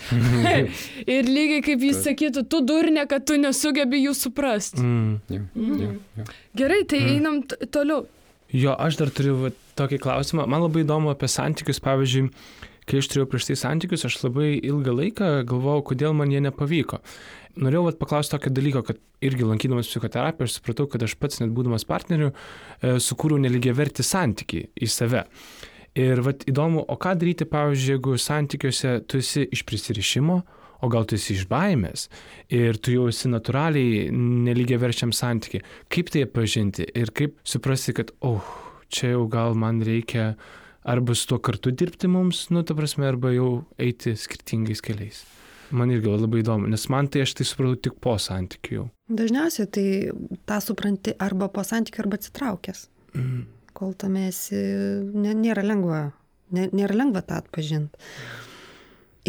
[1.16, 4.80] ir lygiai kaip jis sakytų, tu durnė, kad tu nesugebi jų suprasti.
[4.80, 5.12] Mm.
[5.28, 5.92] Jo, jo,
[6.22, 6.26] jo.
[6.56, 8.06] Gerai, tai einam t- toliau.
[8.52, 10.48] Jo, aš dar turiu va, tokį klausimą.
[10.48, 11.80] Man labai įdomu apie santykius.
[11.84, 12.26] Pavyzdžiui,
[12.88, 17.00] kai aš turėjau prieš tai santykius, aš labai ilgą laiką galvojau, kodėl man jie nepavyko.
[17.60, 21.52] Norėjau vat, paklausti tokio dalyko, kad irgi lankydamas psichoterapiją, aš supratau, kad aš pats net
[21.52, 25.26] būdamas partneriu e, sukūriau neligiai verti santyki į save.
[26.00, 30.38] Ir vat, įdomu, o ką daryti, pavyzdžiui, jeigu santykiuose tu esi iš prisirišimo,
[30.82, 32.08] o gal tu esi iš baimės
[32.50, 35.62] ir tu jau esi natūraliai neligiai verčiam santykiai.
[35.92, 38.42] Kaip tai pažinti ir kaip suprasti, kad, oh,
[38.92, 40.32] čia jau gal man reikia
[40.82, 45.22] arba su tuo kartu dirbti mums, nu, ta prasme, arba jau eiti skirtingais keliais.
[45.72, 48.86] Man irgi labai įdomu, nes man tai aš tai supratau tik po santykių jau.
[49.12, 49.86] Dažniausiai tai
[50.48, 52.86] tą supranti arba po santykių, arba atsitraukęs.
[53.16, 53.44] Mm.
[53.76, 54.58] Kol tame esi,
[55.16, 56.02] nė- nėra lengva,
[56.52, 57.96] nė- nėra lengva tą atpažinti.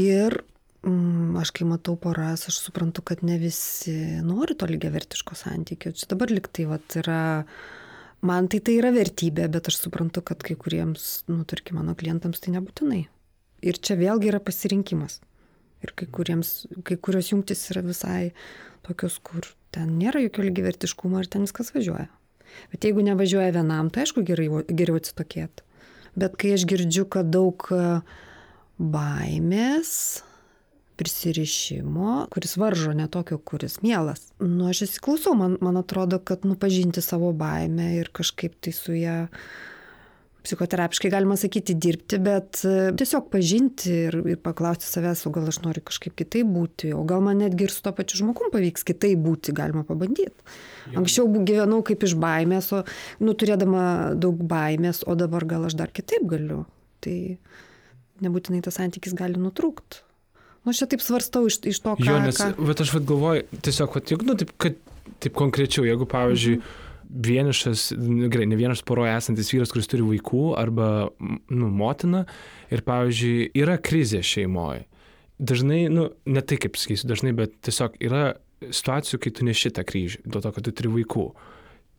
[0.03, 0.36] Ir
[0.84, 5.93] mm, aš kai matau poras, aš suprantu, kad ne visi nori to lygiavertiško santykio.
[5.95, 7.21] Čia dabar liktai vat, yra,
[8.25, 12.43] man tai tai yra vertybė, bet aš suprantu, kad kai kuriems, nu, tarkim, mano klientams
[12.43, 13.06] tai nebūtinai.
[13.63, 15.21] Ir čia vėlgi yra pasirinkimas.
[15.84, 16.54] Ir kai, kuriems,
[16.88, 18.32] kai kurios jungtis yra visai
[18.88, 22.10] tokios, kur ten nėra jokio lygiavertiškumo ir ten viskas važiuoja.
[22.74, 25.65] Bet jeigu nevažiuoja vienam, tai aišku gerai, geriau atsitokėti.
[26.19, 27.82] Bet kai aš girdžiu, kad daug e,
[28.78, 29.96] baimės,
[31.02, 34.28] prisirišimo, kuris varžo, ne tokio, kuris mielas.
[34.39, 39.24] Nu, aš įsiklausau, man, man atrodo, kad nupažinti savo baimę ir kažkaip tai su ją
[40.43, 45.62] psichoterapiškai galima sakyti dirbti, bet e, tiesiog pažinti ir, ir paklausti savęs, o gal aš
[45.63, 49.21] noriu kažkaip kitaip būti, o gal man netgi ir su to pačiu žmogum pavyks kitaip
[49.23, 50.36] būti, galima pabandyti.
[50.99, 52.84] Anksčiau gyvenau kaip iš baimės, o,
[53.23, 53.86] nu, turėdama
[54.19, 56.65] daug baimės, o dabar gal aš dar kitaip galiu.
[57.03, 57.17] Tai
[58.23, 60.03] nebūtinai tas santykis gali nutrūkti.
[60.63, 62.08] Nu, aš čia taip svarstau iš, iš to, ką...
[62.08, 62.53] Jo, nes, ką...
[62.67, 64.77] bet aš vad galvoju, tiesiog, vat, juk, nu, taip, kad,
[65.23, 66.62] taip konkrečiau, jeigu, pavyzdžiui,
[67.13, 70.88] vienišas, nu, gerai, ne vienas poroje esantis vyras, kuris turi vaikų arba,
[71.54, 72.23] nu, motina
[72.73, 74.88] ir, pavyzdžiui, yra krizė šeimoje.
[75.43, 79.84] Dažnai, nu, ne tai kaip sakysiu, dažnai, bet tiesiog yra situacijų, kai tu neši tą
[79.86, 81.28] kryžių, dėl to, kad tu turi vaikų.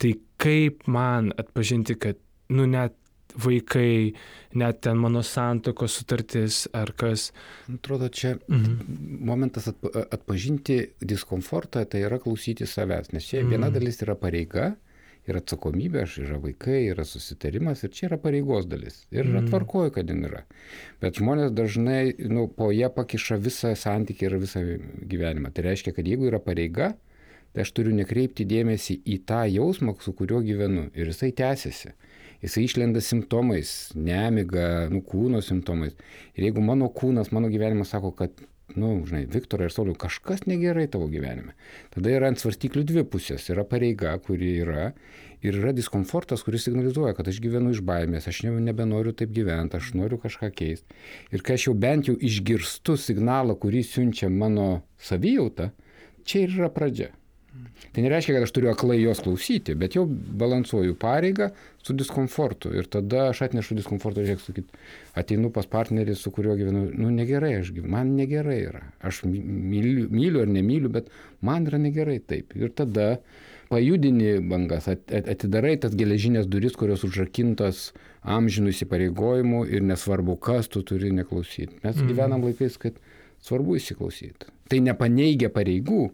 [0.01, 2.17] Tai kaip man atpažinti, kad,
[2.49, 2.95] nu, net
[3.35, 4.13] vaikai,
[4.55, 7.31] net ten mano santokos sutartis ar kas.
[7.71, 9.19] Atrodo, čia Mhm.
[9.27, 14.75] momentas atpa- atpažinti diskomfortą, tai yra klausyti savęs, nes čia viena dalis yra pareiga
[15.29, 19.01] ir atsakomybė, aš yra vaikai, yra susitarimas ir čia yra pareigos dalis.
[19.13, 20.43] Ir yra tvarkoju, kad jin yra.
[21.01, 24.63] Bet žmonės dažnai, nu, po jie pakiša visą santykį ir visą
[25.13, 25.53] gyvenimą.
[25.55, 26.93] Tai reiškia, kad jeigu yra pareiga,
[27.55, 30.89] tai aš turiu nekreipti dėmesį į tą jausmą, su kuriuo gyvenu.
[30.93, 31.95] Ir jisai tęsiasi.
[32.43, 35.95] Jisai išlenda simptomais, nemiga, nu, kūno simptomais.
[36.35, 40.87] Ir jeigu mano kūnas, mano gyvenimas sako, kad, nu, žinai, Viktorai ir Sauliu, kažkas negerai
[40.91, 41.53] tavo gyvenime.
[41.93, 43.45] Tada yra ant svarstyklių dvi pusės.
[43.53, 44.87] Yra pareiga, kuri yra,
[45.45, 49.77] ir yra diskomfortas, kuris signalizuoja, kad aš gyvenu iš baimės, aš ne- nebenoriu taip gyventi,
[49.77, 50.97] aš noriu kažką keisti.
[51.31, 55.69] Ir kai aš jau bent jau išgirstu signalą, kurį siunčia mano savijauta,
[56.25, 57.11] čia ir yra pradžia.
[57.95, 61.49] Tai nereiškia, kad aš turiu aklai jos klausyti, bet jau balansuoju pareigą
[61.83, 62.73] su diskomfortu.
[62.75, 64.77] Ir tada aš atnešu diskomfortą, žiūrėk, sakyt,
[65.15, 68.83] ateinu pas partnerį, su kuriuo gyvenu, nu negerai, aš man negerai yra.
[68.99, 71.07] Aš my- myliu, myliu ar nemyliu, bet
[71.41, 72.55] man yra negerai taip.
[72.55, 73.19] Ir tada
[73.69, 80.67] pajudini bangas, at- at- atidarai tas geležinės duris, kurios užrakintos amžinų įsipareigojimų ir nesvarbu, kas
[80.67, 81.79] tu turi neklausyti.
[81.83, 82.07] Mes mm.
[82.11, 82.99] gyvenam laikais, kad
[83.45, 84.51] svarbu įsiklausyti.
[84.69, 86.09] Tai nepaneigia pareigų,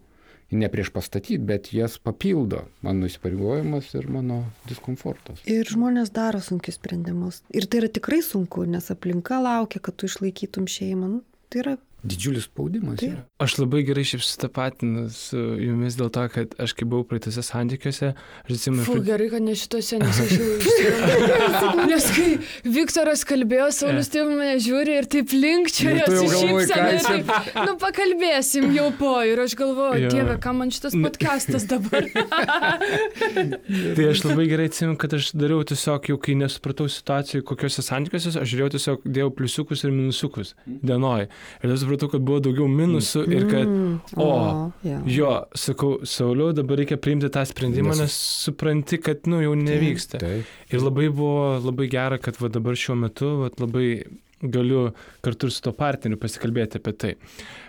[0.51, 5.43] ne prieš pastatyti, bet jas papildo mano įsipareigojimas ir mano diskomfortas.
[5.49, 7.41] Ir žmonės daro sunkius sprendimus.
[7.55, 11.11] Ir tai yra tikrai sunku, nes aplinka laukia, kad tu išlaikytum šeimą.
[11.15, 12.97] Nu, tai yra Didžiulis spaudimas.
[12.99, 13.11] Taip.
[13.13, 13.23] yra.
[13.45, 18.11] Aš labai gerai šiaip sutapatinu su jumis dėl to, kad aš kai buvau praeitose santykiuose,
[18.45, 21.85] aš atsimenu, Fu, gerai, kad ne šitose, nes aš jau išsigandau.
[21.91, 22.27] Nes kai
[22.73, 27.05] Viktoras kalbėjo, Saulis tai mane žiūri ir taip linkčiojo, Ir tu jau galvoji, ką jis
[27.05, 27.65] čia- šypsena.
[27.69, 29.13] Nu, pakalbėsim jau po.
[29.27, 30.09] Ir aš galvoju, Jo.
[30.15, 32.09] dieve, ką man šitas podcastas dabar.
[33.95, 38.33] Tai aš labai gerai atsimenu, kad aš dariau tiesiog jau, kai nesupratau situacijų, kokiuose santykiuose,
[38.41, 41.27] aš žiūrėjau tiesiog dėjau pliusiukus ir minusukus dienoj.
[41.61, 44.97] Ir tada supratau, kad buvo daugiau minusų ir kad, Mm, o, jo.
[45.05, 50.17] jo, sakau, Sauliau, dabar reikia priimti tą sprendimą, Nes- nes supranti, kad, nu, jau nevyksta.
[50.23, 50.45] Taip.
[50.71, 54.03] Ir labai buvo labai gera, kad va dabar šiuo metu va, labai
[54.41, 54.87] galiu
[55.21, 57.11] kartu su to partneriu pasikalbėti apie tai.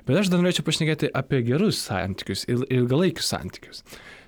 [0.06, 3.82] Bet aš dar norėčiau pašnekėti apie gerus santykius, il- ilgalaikius santykius.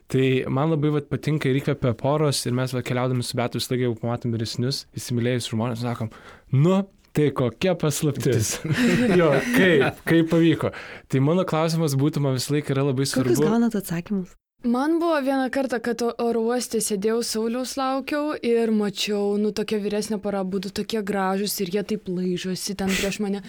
[0.07, 3.70] Tai man labai vat, patinka ir įkvepia poros ir mes va, keliaudami su Betu vis
[3.70, 6.11] laik jau pamatom vyresnius, įsimylėjus žmonės, sakom,
[6.52, 6.83] nu,
[7.14, 8.57] tai kokia paslaptis.
[9.20, 10.72] jo, kaip, kaip pavyko.
[11.09, 13.38] Tai mano klausimas būtų man vis laik yra labai svarbu.
[13.44, 14.35] gaunat atsakymus?
[14.64, 20.16] Man buvo vieną kartą, kad oro uoste sėdėjau Sauliaus laukiau ir mačiau, nu, tokia vyresnė
[20.24, 23.42] para būtų tokie gražus ir jie taip laižosi ten prieš mane.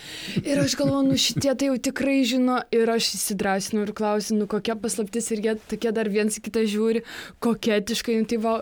[0.43, 4.49] Ir aš galvoju, nu šitie tai jau tikrai žino ir aš įsidrasinau ir klausiu, nu
[4.51, 7.05] kokia paslaptis ir jie tokie dar viens į kitą žiūri,
[7.39, 8.59] koketiškai, nu tai va.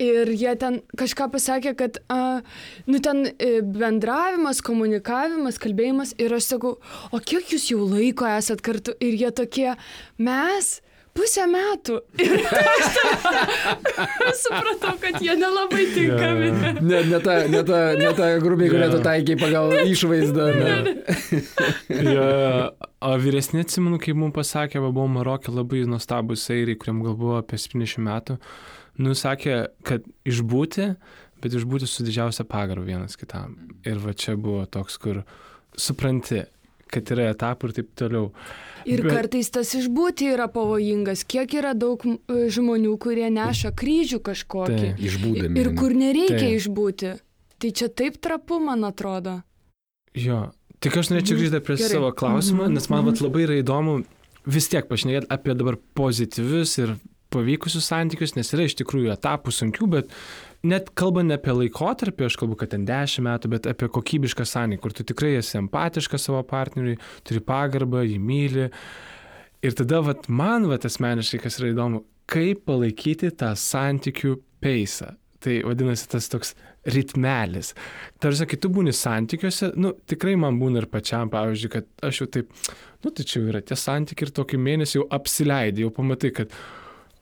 [0.00, 2.40] Ir jie ten kažką pasakė, kad, a,
[2.88, 6.78] nu ten e, bendravimas, komunikavimas, kalbėjimas ir aš sakau,
[7.12, 9.74] o kiek jūs jau laiko esat kartu ir jie tokie,
[10.16, 10.78] mes
[11.16, 11.98] pusę metų.
[12.20, 12.34] Ir
[14.42, 16.50] supratau, kad jie nelabai tinkami.
[16.80, 20.48] Ne, ne ta, ne ta, ne ta grupė, kurią tu taikiai pagal išvaizdą.
[20.60, 20.76] Ne.
[22.10, 22.28] Ja,
[23.04, 27.40] o vyresni atsimenu, kai mums pasakė, va, buvo Marokė labai nuostabus airiai, kuriam gal buvo
[27.40, 28.38] apie 70 metų,
[29.00, 30.92] nusakė, kad išbūti,
[31.40, 33.56] bet išbūti su didžiausia pagarba vienas kitam.
[33.88, 35.22] Ir va čia buvo toks, kur
[35.78, 36.44] supranti,
[36.90, 38.30] kad yra etapų ir taip toliau.
[38.88, 41.24] Ir Bet- kartais tas išbūti yra pavojingas.
[41.28, 44.78] Kiek yra daug m, žmonių, kurie neša kryžių kažkokį.
[44.96, 45.02] Taip.
[45.10, 45.58] Išbūdami.
[45.60, 46.56] Ir kur nereikia Taip.
[46.60, 47.10] išbūti.
[47.60, 49.42] Tai čia taip trapu, man atrodo.
[50.16, 50.50] Jo,
[50.80, 51.90] tik aš norėčiau Mhm, grįžti prie gerai.
[51.92, 53.10] savo klausimo, Mhm, nes man mhm.
[53.10, 54.04] vat labai yra įdomu
[54.46, 56.96] vis tiek pašnekėti apie dabar pozityvius ir
[57.30, 60.08] pavykusius santykius, nes yra iš tikrųjų etapų sunkių, bet
[60.66, 64.82] net kalbant ne apie laikotarpį, aš kalbu, kad ten 10 metų, bet apie kokybišką santykį,
[64.82, 68.68] kur tu tikrai esi empatiškas savo partneriui, turi pagarbą, jį myli.
[69.64, 75.14] Ir tada vat, man vat, asmeniškai, kas yra įdomu, kaip palaikyti tą santykių peisą.
[75.40, 76.52] Tai vadinasi tas toks
[76.84, 77.72] ritmelis.
[78.20, 82.28] Tarsi, kai tu būni santykiuose, nu, tikrai man būna ir pačiam, pavyzdžiui, kad aš jau
[82.36, 82.52] taip,
[83.04, 86.56] nu, tai čia jau yra tie santykiai ir tokį mėnesį jau apsileidai, jau pamatai, kad,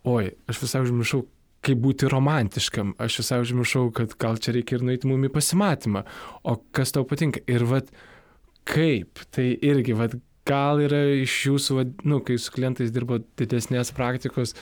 [0.06, 1.24] oi, aš visai užmiršau,
[1.66, 6.04] kaip būti romantiškam, aš visai užmiršau, kad gal čia reikia ir nueiti mum į pasimatymą,
[6.46, 7.42] o kas tau patinka.
[7.50, 7.90] Ir vad,
[8.68, 10.18] kaip, tai irgi, vad,
[10.48, 14.54] gal yra iš jūsų, vad, nu, kai su klientais dirbo didesnės praktikos,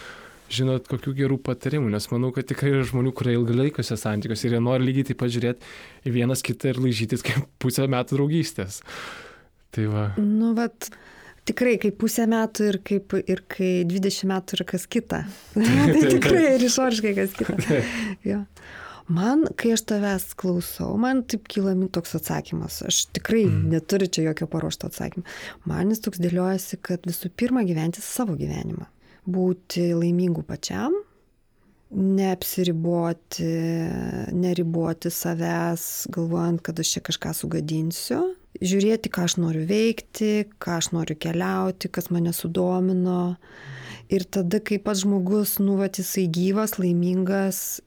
[0.52, 4.62] žinot, kokių gerų patarimų, nes manau, kad tikrai yra žmonių, kurie ilgalaikiuose santykiuose ir jie
[4.62, 8.80] nori lygiai taip pat žiūrėti į vienas kitą ir laižytis kaip pusę metų draugystės.
[9.74, 10.04] Tai va.
[10.22, 10.88] Nu, vat,
[11.46, 15.22] tikrai kaip pusę metų ir, kaip, ir kai 20 metų yra kas kita.
[15.54, 17.80] tai tikrai ir išoriškai kas kita.
[18.30, 18.42] jo.
[19.06, 22.80] Man, kai aš tavęs klausau, man taip kyla toks atsakymas.
[22.88, 23.68] Aš tikrai mm.
[23.70, 25.22] neturiu čia jokio paruošto atsakymą.
[25.70, 28.88] Man jis toks dėliojasi, kad visų pirma gyventi savo gyvenimą.
[29.30, 30.94] Būti laimingu pačiam,
[31.94, 33.46] neapsiriboti,
[34.35, 38.24] neriboti savęs, galvojant, kad aš čia kažką sugadinsiu.
[38.62, 43.37] Žiūrėti, ką aš noriu veikti, ką aš noriu keliauti, kas mane sudomino.
[44.12, 47.81] Ir tada, kai pats žmogus, nu, va, jisai gyvas, laimingas,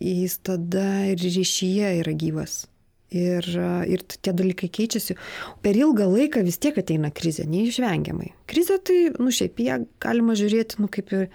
[0.00, 2.64] jis tada ir ryšyje yra gyvas.
[3.14, 3.46] Ir,
[3.86, 5.14] ir tie dalykai keičiasi.
[5.62, 8.32] Per ilgą laiką vis tiek ateina krizė, neišvengiamai.
[8.50, 11.28] Krizė tai, nu šiaip ją galima žiūrėti, nu kaip ir,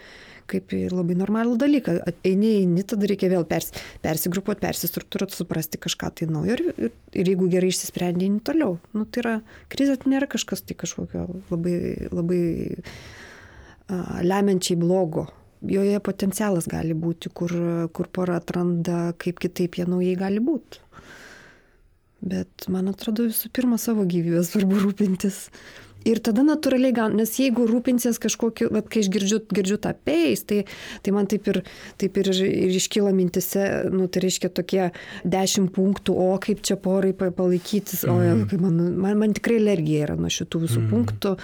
[0.52, 1.96] kaip ir labai normalų dalyką.
[2.28, 3.72] Eini, eini, tada reikia vėl pers,
[4.04, 6.60] persigrupuoti, persistruktūruoti, suprasti kažką tai naujo.
[6.60, 8.76] Ir, ir, ir jeigu gerai išsisprendė, eini toliau.
[8.92, 9.36] Nu, tai yra,
[9.72, 11.78] krizė tai nėra kažkas tai kažkokio labai,
[12.12, 12.44] labai
[12.76, 15.30] uh, lemiančiai blogo.
[15.72, 17.52] Joje potencialas gali būti, kur,
[17.96, 20.82] kur pora atranda, kaip kitaip jie naujai gali būti.
[22.22, 25.48] Bet man atrodo visų pirma savo gyvybę svarbu rūpintis.
[26.08, 30.42] Ir tada natūraliai, gal, nes jeigu rūpinsies kažkokiu, bet kai aš girdžiu, girdžiu tą peis,
[30.50, 30.64] tai,
[31.06, 31.60] tai man taip ir,
[32.02, 34.88] taip ir, ir iškyla mintise, nu, tai reiškia tokie
[35.22, 40.08] dešimt punktų, o kaip čia porai pa- palaikytis, o kaip man, man, man tikrai alergija
[40.08, 40.90] yra nuo šitų visų mm.
[40.90, 41.38] punktų,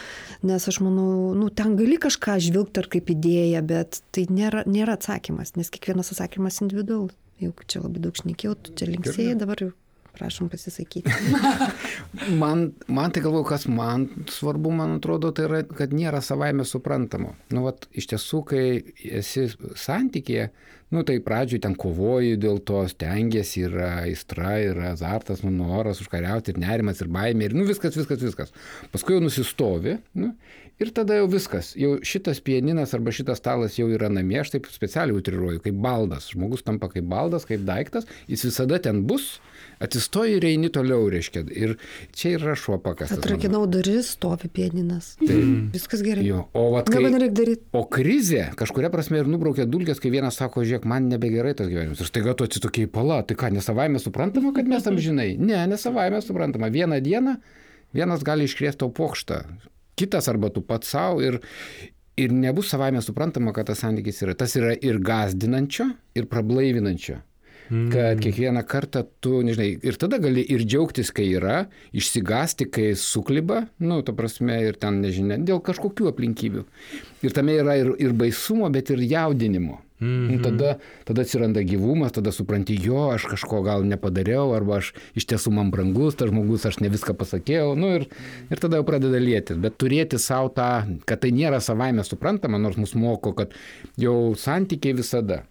[0.50, 4.98] nes aš manau, nu, ten gali kažką žvilgti ar kaip idėja, bet tai nėra, nėra
[4.98, 7.14] atsakymas, nes kiekvienas atsakymas individualus.
[7.38, 9.76] Jau čia labai daug šnekėjau, čia linksėjai, dabar jau
[10.18, 11.14] prašom pasisakyti.
[12.42, 17.36] Man, man tai galvoju, kas man svarbu, man atrodo, tai yra, kad nėra savaime suprantamo.
[17.54, 18.64] Nu, vat, iš tiesų, kai
[19.20, 19.46] esi
[19.80, 20.50] santykėje,
[20.96, 26.56] nu, tai pradžioj ten kovoji dėl to, stengiasi, yra aistra, yra azartas, nu, noras užkariauti,
[26.56, 28.56] ir nerimas, ir baimė, ir, nu, viskas, viskas, viskas.
[28.94, 30.34] Paskui jau nusistovi, nu,
[30.82, 31.72] ir tada jau viskas.
[31.80, 36.30] Jau šitas pieninas arba šitas stalas jau yra namie, aš taip specialiai utriruoju, kaip baldas.
[36.34, 39.38] Žmogus tampa kaip baldas, kaip daiktas, jis visada ten bus,
[39.84, 41.44] atsistoji ir eini toliau, reiškia.
[41.54, 41.76] Ir
[42.18, 43.20] čia yra šuo pakastas.
[43.22, 45.16] Atrakinau duris, stovi pieninas.
[45.22, 45.38] Tai,
[45.74, 46.26] Viskas gerai.
[46.28, 47.68] jo, o, vat, kai, nereikia daryti.
[47.78, 52.02] o krizė kažkuria prasme ir nubraukė dulkės, kai vienas sako, žiūrėk, man nebegerai tas gyvenimas.
[52.02, 55.34] Ir staiga tu atsitokiai pala, tai ką, nesavaime suprantama, kad mes tam žinai?
[55.42, 56.70] Ne, nesavaime suprantama.
[56.74, 57.38] Vieną dieną
[57.96, 59.42] vienas gali iškrėsti tau pokštą,
[59.98, 61.40] kitas arba tu pats savo ir,
[62.18, 64.38] ir nebus savaime suprantama, kad tas santykis yra.
[64.38, 67.22] Tas yra ir gazdinančio, ir prablaivinančio.
[67.68, 73.66] Kad kiekvieną kartą tu, nežinai, ir tada gali ir džiaugtis, kai yra, išsigasti, kai sukliba,
[73.84, 76.64] nu, ta prasme, ir ten, nežinia, dėl kažkokių aplinkybių.
[77.28, 79.82] Ir tame yra ir, ir baisumo, bet ir jaudinimo.
[80.06, 80.44] -hmm.
[80.44, 85.52] tada, tada atsiranda gyvumas, tada supranti, jo, aš kažko gal nepadariau, arba aš iš tiesų
[85.52, 88.08] man brangus, tas žmogus, aš ne viską pasakiau, nu ir,
[88.52, 89.58] ir tada jau pradeda lėtis.
[89.58, 93.58] Bet turėti savo tą, kad tai nėra savaime suprantama, nors mus moko, kad
[93.98, 95.44] jau santykiai visada.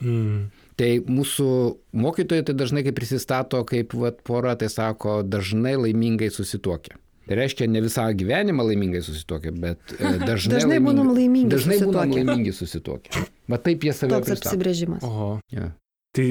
[0.00, 0.48] Mm.
[0.80, 1.50] Tai mūsų
[1.92, 6.96] mokytojai tai dažnai kaip prisistato kaip vat, pora, tai sako, dažnai laimingai susituokia.
[7.28, 12.10] Tai reiškia, ne visą gyvenimą laimingai susituokia, bet e, dažnai, Dažnai būnam laimingi Dažnai būnam
[12.10, 12.24] susituokę.
[12.24, 13.24] laimingi susituokia.
[13.52, 14.48] Va taip jie save Toks pristato.
[14.50, 15.04] apsibrėžimas.
[15.06, 15.28] Oho.
[15.54, 15.68] Ja.
[16.16, 16.26] Tai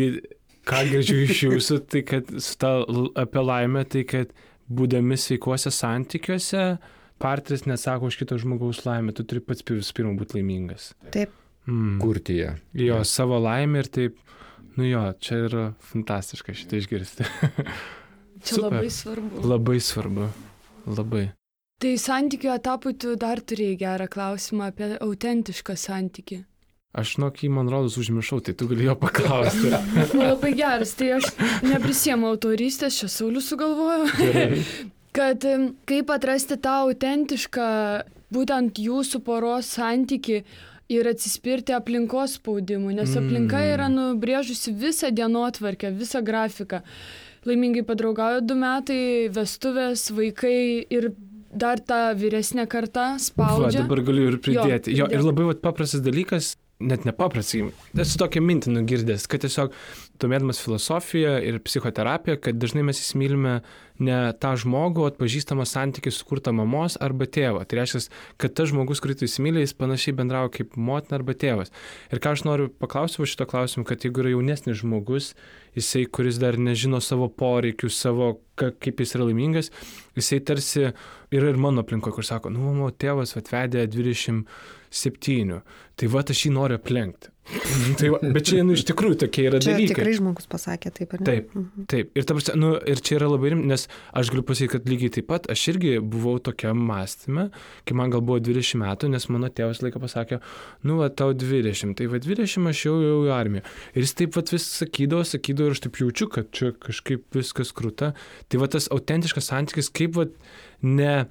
[0.69, 2.73] ką girdžiu iš jūsų, tai kad ta
[3.23, 4.34] apie laimę, tai kad
[4.69, 6.65] būdami sveikuose santykiuose,
[7.19, 10.91] partneris nesako už kito žmogaus laimę, tu turi pats visų pirma būti laimingas.
[11.15, 11.32] Taip.
[11.69, 11.97] Mm.
[12.02, 12.54] Kurti ją.
[12.73, 13.04] Jo, Ja.
[13.06, 14.19] savo laimę ir taip,
[14.78, 17.28] nu jo, čia yra fantastiška šitą išgirsti.
[18.43, 18.71] Čia Super.
[18.80, 19.41] labai svarbu.
[19.52, 20.30] Labai svarbu.
[20.89, 21.30] Labai.
[21.80, 26.41] Tai santykių etapui tu dar turėjai gerą klausimą apie autentišką santyki.
[26.97, 29.69] Aš nuo kai man rodos užmiršau, tai tu gali jo paklausti.
[30.17, 31.28] Labai geras, tai aš
[31.63, 34.63] neprisiemu autorystės, čia Saulis sugalvojo, Gerai.
[35.15, 35.45] kad
[35.88, 37.67] kaip atrasti tą autentišką,
[38.34, 40.41] būtent jūsų poros santyki
[40.89, 43.73] ir atsispirti aplinkos spaudimui, nes aplinka Mm.
[43.75, 46.82] yra nubrėžusi visą dienotvarkę, visą grafiką.
[47.47, 51.12] Laimingai padraugaujo du metai, vestuvės, vaikai ir
[51.49, 53.84] dar ta vyresnė karta Va, spaudžia.
[53.86, 54.93] dabar galiu ir pridėti.
[54.93, 59.73] Jo, jo ir labai vat, paprastas dalykas, net nepaprastai, esu tokią mintį nugirdęs, kad tiesiog
[60.21, 63.60] domėdamas filosofiją ir psichoterapiją, kad dažnai mes įsimylime
[63.99, 67.63] ne tą žmogų, o atpažįstamą santykį sukurtą mamos arba tėvo.
[67.67, 68.01] Tai reiškia,
[68.39, 71.73] kad tas žmogus, kurį tu įsimylė, jis panašiai bendrauja kaip motina arba tėvas.
[72.13, 75.34] Ir ką aš noriu paklausti va šito klausimu, kad jeigu yra jaunesnis žmogus,
[75.77, 79.73] jisai, kuris dar nežino savo poreikių, savo, ka, kaip jis yra laimingas,
[80.19, 83.84] jisai tarsi yra ir mano aplinkoje, kur sako, nu, mano tėvas atvedė
[84.91, 85.62] 27,
[85.99, 87.34] tai va aš jį noriu aplenkti.
[87.99, 89.95] tai va, bet čia, nu, iš tikrųjų tokie yra Čia dalykai.
[89.95, 91.25] tikrai žmogus pasakė taip, ar ne?
[91.25, 91.56] Taip,
[91.89, 92.12] taip.
[92.13, 93.86] Ir, prasme, nu, ir čia yra labai rimta, nes
[94.19, 97.47] aš galiu pasakyti, kad lygiai taip pat aš irgi buvau tokiam mąstymė,
[97.89, 100.41] kai man gal buvo 20 metų, nes mano tėvas laiką pasakė,
[100.86, 103.65] nu, va, tau 20, tai va 20 aš jau jau į armiją.
[103.95, 107.73] Ir jis taip pat vis sakydavo, sakydavo ir aš taip jaučiu, kad čia kažkaip viskas
[107.73, 108.13] krūta.
[108.45, 110.30] Tai va tas autentiškas santykis, kaip va
[110.86, 111.23] ne...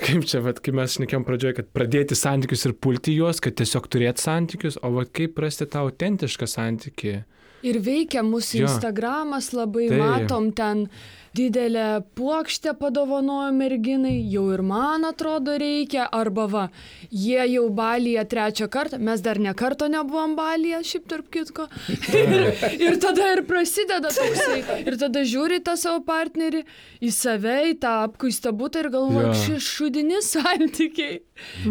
[0.00, 3.88] Kaip čia, vat, kai mes šnekėjom pradžioje, kad pradėti santykius ir pulti juos, kad tiesiog
[3.92, 7.14] turėti santykius, o vat, kaip rasti tą autentišką santykį.
[7.62, 8.62] Ir veikia mūsų.
[8.64, 9.98] Instagramas, labai Taip.
[10.00, 10.86] matom ten
[11.34, 16.64] didelę plokštę padovanojo merginai, jau ir man atrodo reikia, arba va,
[17.12, 21.68] jie jau balyje trečią kartą, mes dar ne karto nebuvom balyje, šiaip tarp kitko.
[22.10, 22.34] ir,
[22.88, 24.58] ir tada ir prasideda toksai.
[24.82, 26.64] Ir tada žiūri tą savo partnerį,
[26.98, 29.38] į save, į tą apkuistą būtą ir galvoja, Jo.
[29.44, 31.20] šis šudinis santykiai.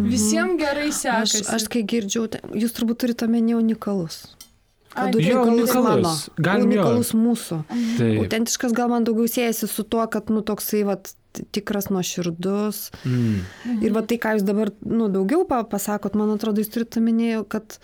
[0.08, 1.48] Visiems gerai Aš, sekasi.
[1.60, 4.24] aš kai girdžiu, tai jūs turbūt turite omeny unikalus.
[4.96, 6.22] Kad Jo, unikalus mano, unikalus.
[6.42, 6.82] Galim jo.
[6.82, 7.58] unikalus mūsų.
[8.00, 8.20] Taip.
[8.24, 11.12] Autentiškas gal man daugiau siejasi su tuo, kad, nu, toksai, vat,
[11.54, 12.80] tikras nuoširdus.
[13.06, 13.84] Mm.
[13.86, 17.44] Ir va tai, ką jūs dabar, nu, daugiau pa- pasakot, man atrodo, jūs turite omenyje,
[17.54, 17.78] kad,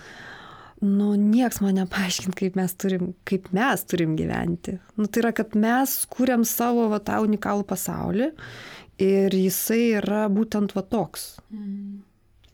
[0.81, 4.79] nu, nieks man nepaaiškint, kaip mes turim, kaip mes turim gyventi.
[4.97, 8.31] Nu, tai yra, kad mes kūrėm savo, va, tą unikalų pasaulį
[9.05, 11.36] ir jisai yra būtent va toks.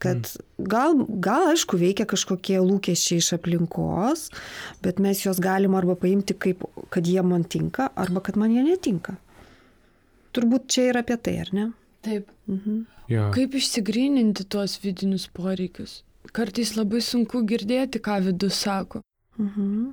[0.01, 4.29] Kad gal, gal, aišku, veikia kažkokie lūkesčiai iš aplinkos,
[4.81, 8.63] bet mes juos galim arba paimti kaip, kad jie man tinka, arba kad man jie
[8.65, 9.19] netinka.
[10.33, 11.67] Turbūt čia yra apie tai, ar ne?
[12.01, 12.31] Taip.
[12.49, 12.81] Mhm.
[13.11, 13.29] Jo.
[13.35, 15.99] Kaip išsigryninti tuos vidinius poreikius?
[16.31, 19.01] Kartais labai sunku girdėti, ką vidus sako.
[19.37, 19.91] Mhm.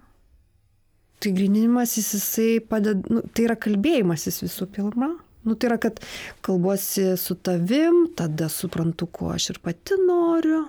[1.19, 5.17] Tai grininimasis jisai padeda, nu, tai yra kalbėjimasis visų pirma.
[5.49, 6.03] Nu, tai yra, kad
[6.45, 10.67] kalbuosi su tavim, tada suprantu, ko aš ir pati noriu.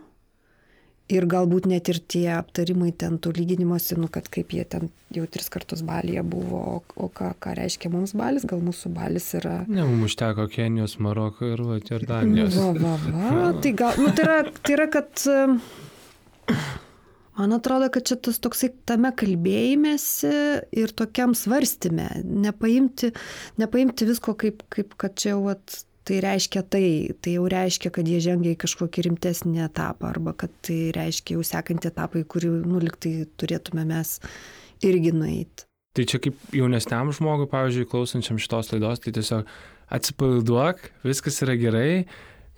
[1.10, 5.24] Ir galbūt net ir tie aptarimai ten tų lyginimuose, nu, kad kaip jie ten jau
[5.26, 9.56] tris kartus balyje buvo, o, o ką, ką reiškia mums balis, gal mūsų balis yra...
[9.66, 12.54] Ne, mums užteko Kenijos, Maroko ir Jordanijos.
[12.54, 13.50] Va, va, va.
[13.64, 15.26] Tai, gal, nu, tai, yra, tai yra, kad...
[17.40, 20.32] Man atrodo, kad čia tas toksai tame kalbėjimėsi
[20.76, 23.14] ir tokiam svarstymė, nepaimti,
[23.62, 25.78] nepaimti visko kaip, kaip kad čia jau vat,
[26.10, 26.84] tai reiškia tai,
[27.24, 31.46] tai jau reiškia, kad jie žengia į kažkokį rimtesnį etapą arba kad tai reiškia jau
[31.48, 34.18] sekantį etapą, į kurį nuliktai turėtume mes
[34.84, 35.68] irgi nueiti.
[35.96, 39.48] Tai čia kaip jaunesniam žmogui, pavyzdžiui, klausančiam šitos laidos, tai tiesiog
[39.96, 41.92] atsipalaiduok, viskas yra gerai,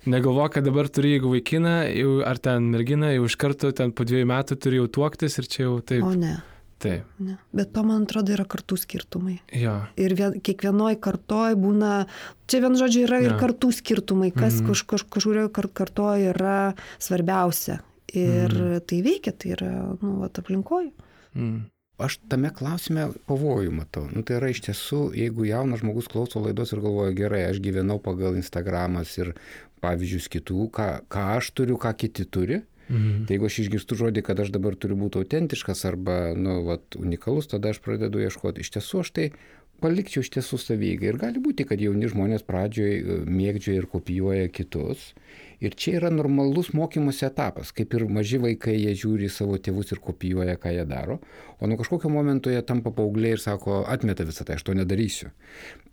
[0.06, 4.04] negalvok, kad dabar turi, jeigu vaikiną, jau, ar ten merginą, jau iš karto ten po
[4.04, 6.02] dviejų metų turi jau tuoktis ir čia jau taip.
[6.04, 6.40] O ne,
[6.82, 7.04] Taip.
[7.22, 7.36] ne.
[7.54, 9.36] Bet to, man atrodo, yra kartų skirtumai.
[9.54, 9.76] Jo.
[9.96, 12.06] Ir vien, kiekvienoj kartoj būna,
[12.50, 13.38] čia vien žodžiu yra ir Jo.
[13.38, 14.66] kartų skirtumai, kas Mhm.
[14.68, 17.80] kaž, kaž, kažkurioje kar, kartoje yra svarbiausia.
[18.12, 18.80] Ir Mhm.
[18.86, 20.90] tai veikia, tai yra, nu, vat, aplinkoje.
[21.34, 21.64] Mm.
[22.00, 24.06] Aš tame klausime pavojų matau.
[24.10, 27.98] Nu, tai yra iš tiesų, jeigu jaunas žmogus klauso laidos ir galvoja, gerai, aš gyvenau
[28.02, 29.34] pagal Instagramas ir
[29.84, 32.62] pavyzdžius kitų, ką, ką aš turiu, ką kiti turi.
[32.88, 33.24] Mm.
[33.26, 37.48] Tai jeigu aš išgirstu žodį, kad aš dabar turiu būti autentiškas arba, nu, vat, unikalus,
[37.52, 38.64] tada aš pradedu ieškoti.
[38.64, 39.28] Iš tiesų aš tai
[39.82, 41.10] palikčiau iš tiesų savygai.
[41.10, 45.10] Ir gali būti, kad jauni žmonės pradžioj mėgdžioja ir kopijuoja kitus.
[45.62, 47.70] Ir čia yra normalus mokymosi etapas.
[47.74, 51.20] Kaip ir maži vaikai, jie žiūri į savo tėvus ir kopijuoja, ką jie daro.
[51.62, 55.30] O nuo kažkokio momento jie tampa paaugliai ir sako, atmeta visą tai, aš to nedarysiu.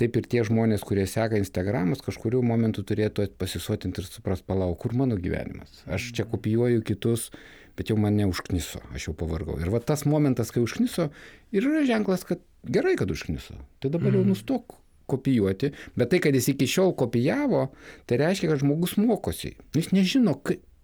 [0.01, 4.97] Taip ir tie žmonės, kurie seka Instagramas, kažkuriu momentu turėtų pasisotinti ir supras, palauk, kur
[4.97, 5.83] mano gyvenimas.
[5.85, 7.29] Aš čia kopijuoju kitus,
[7.77, 9.61] bet jau mane užkniso, aš jau pavargau.
[9.61, 11.11] Ir va tas momentas, kai užkniso,
[11.53, 13.57] ir yra ženklas, kad gerai, kad užkniso.
[13.79, 14.77] Tai dabar jau nustok
[15.09, 17.69] kopijuoti, bet tai, kad jis iki šiol kopijavo,
[18.09, 19.55] tai reiškia, kad žmogus mokosi.
[19.75, 20.35] Jis nežino,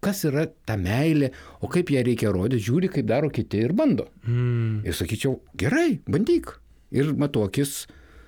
[0.05, 4.07] kas yra ta meilė, o kaip ją reikia rodyti, žiūri, kaip daro kiti ir bando.
[4.25, 4.81] Mm.
[4.85, 6.55] Ir sakyčiau, gerai, bandyk.
[6.95, 7.85] Ir matuokis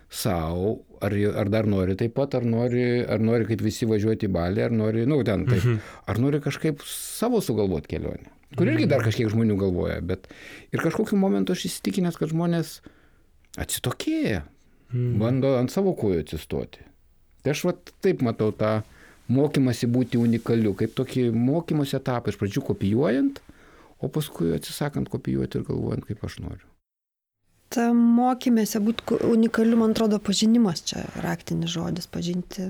[0.09, 4.33] savo, ar, ar dar nori taip pat, ar nori, ar nori kaip visi važiuoti į
[4.33, 5.67] balį, ar nori, nu, ten taip,
[6.07, 8.31] ar nori kažkaip savo sugalvoti kelionę.
[8.55, 10.29] Kur irgi dar kažkiek žmonių galvoja, bet
[10.71, 12.77] ir kažkokiu momentu aš įsitikinęs, kad žmonės
[13.57, 14.43] atsitokėja,
[14.93, 15.17] Mm.
[15.19, 16.79] bando ant savo kojų atsistoti.
[17.43, 18.83] Tai aš vat taip matau tą
[19.27, 23.41] mokymasi būti unikaliu, kaip tokį mokymosi etapą, iš pradžių kopijuojant,
[23.99, 26.63] o paskui atsisakant kopijuoti ir galvojant, kaip aš noriu.
[27.67, 32.69] Ta mokymėse būti unikaliu, man atrodo, pažinimas čia raktinis žodis, pažinti.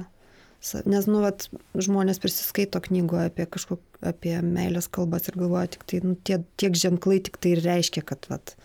[0.89, 1.45] Nes, nu, vat,
[1.77, 6.73] žmonės prisiskaito knygų apie kažkok, apie meilės kalbas ir galvoja, tik tai, nu, tie, tiek
[6.73, 8.55] ženklai tik tai ir reiškia, kad, vat,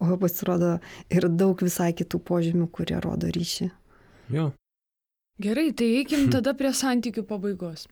[0.00, 0.78] o pasirodo
[1.12, 3.70] ir daug visai kitų požymių, kurie rodo ryšį.
[4.34, 4.50] Jo.
[5.42, 7.88] Gerai, tai eikim tada prie santykių pabaigos.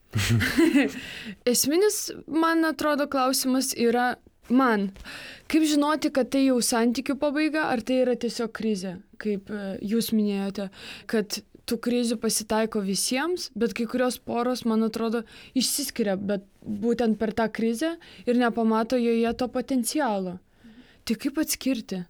[1.51, 4.13] Esminis, man atrodo, klausimas yra
[4.47, 4.91] man.
[5.51, 10.13] Kaip žinoti, kad tai jau santykių pabaiga, ar tai yra tiesiog krizė, kaip e, jūs
[10.15, 10.69] minėjote,
[11.11, 15.23] kad tų krizių pasitaiko visiems, bet kai kurios poros, man atrodo,
[15.55, 20.37] išsiskiria, bet būtent per tą krizę ir nepamato joje to potencialo.
[21.03, 22.03] Tai kaip atskirti?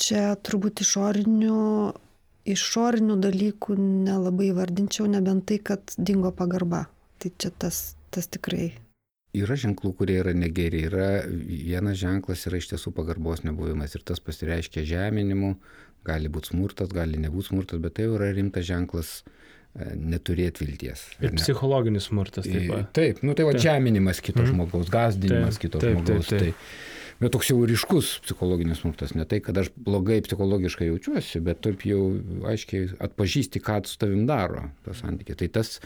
[0.00, 1.56] Čia turbūt išorinių,
[2.48, 3.76] išorinių dalykų
[4.06, 6.86] nelabai vardinčiau, nebent tai, kad dingo pagarba.
[7.20, 7.82] Tai čia tas,
[8.14, 8.70] tas tikrai.
[9.36, 10.80] Yra ženklų, kurie yra negeri.
[10.88, 15.52] Yra vienas ženklas yra iš tiesų pagarbos nebuvimas ir tas pasireiškia žeminimu,
[16.08, 21.04] gali būti smurtas, gali nebūti smurtas, bet tai jau yra rimtas ženklas e, neturėti vilties.
[21.20, 21.38] Ir ne?
[21.38, 22.88] psichologinis smurtas taip pat.
[22.96, 23.66] Taip, nu tai va Taip.
[23.68, 24.50] žeminimas kito Mhm.
[24.54, 26.32] žmogaus, gazdinimas Taip, kito taip, žmogaus.
[26.32, 26.56] taip, taip.
[26.56, 31.60] Tai, bet toks jau ryškus psichologinis smurtas, ne tai, kad aš blogai psichologiškai jaučiuosi, bet
[31.66, 32.00] taip jau
[32.48, 35.38] aiškiai atpažįsti, ką su tavim daro tas santykiai.
[35.42, 35.76] Tai tas,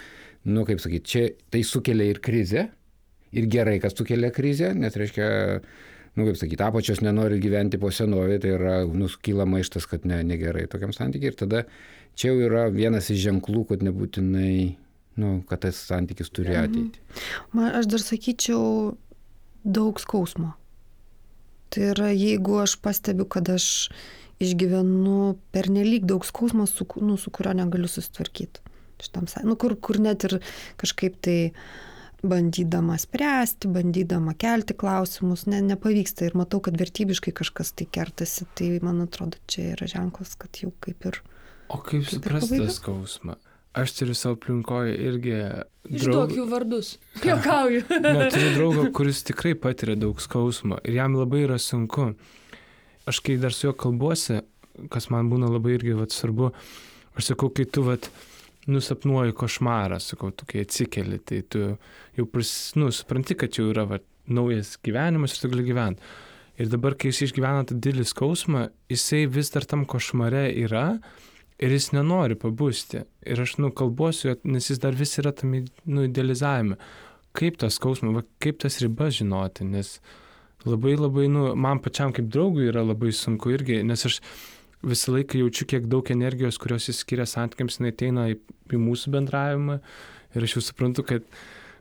[0.47, 2.69] nu kaip sakyti, čia tai sukelia ir krizę,
[3.35, 5.27] ir gerai, kad sukelia krizę, nes reiškia,
[6.15, 10.69] nu kaip sakyti, apačios nenori gyventi po senovė, tai yra, nuskyla maištas, kad ne, negerai
[10.71, 11.35] tokiam santykiai.
[11.35, 11.65] Ir tada
[12.15, 14.59] čia jau yra vienas iš ženklų, kad nebūtinai,
[15.23, 17.03] nu, kad tas santykis turi ateitį.
[17.57, 18.95] Man, aš dar sakyčiau
[19.65, 20.55] daug skausmo.
[21.75, 23.89] Tai yra, jeigu aš pastebiu, kad aš
[24.43, 28.63] išgyvenu pernelyg daug skausmo, su, nu, su kurio negaliu susitvarkyti.
[29.03, 30.39] Šitam, nu, kur, kur net ir
[30.81, 31.39] kažkaip tai
[32.25, 38.71] bandydama spręsti, bandydama kelti klausimus, ne, nepavyksta ir matau, kad vertybiškai kažkas tai kertasi, tai
[38.85, 41.21] man atrodo, čia yra ženklas, kad jau kaip ir...
[41.69, 43.37] O kaip Kaip suprasti skausmą?
[43.75, 45.39] Aš turiu savo aplinkoje irgi
[45.91, 46.95] Išduok jų vardus.
[47.27, 47.83] Jokauju.
[48.05, 52.13] Ne, turiu draugą, kuris tikrai patiria daug skausmo ir jam labai yra sunku.
[53.07, 54.39] aš kai dar su juo kalbuosi,
[54.91, 56.53] kas man būna labai irgi vat, svarbu,
[57.19, 58.09] aš sakau, kai tu vat,
[58.67, 61.75] nusapnuoji košmarą, sakau, tu kai atsikeli, tai tu
[62.17, 66.15] jau pris, nu, supranti, kad jau yra vat, naujas gyvenimas ir tu gali gyventi.
[66.63, 70.87] Ir dabar, kai jis išgyvena tą didelį skausmą, jisai vis dar tam košmare yra
[71.59, 73.05] ir jis nenori pabusti.
[73.27, 76.79] Ir aš, nu, kalbuosiu, nes jis dar vis yra tam, nu, idealizavime.
[77.35, 79.97] Kaip tas skausmas, va, kaip tas ribas žinoti, nes
[80.65, 84.21] labai labai, nu, man pačiam kaip draugui yra labai sunku irgi, nes aš
[84.85, 88.39] visą laiką jaučiu, kiek daug energijos, kurios jis skiria santykiams, jinai ateina į,
[88.71, 89.79] į mūsų bendravimą
[90.35, 91.27] ir aš jau suprantu, kad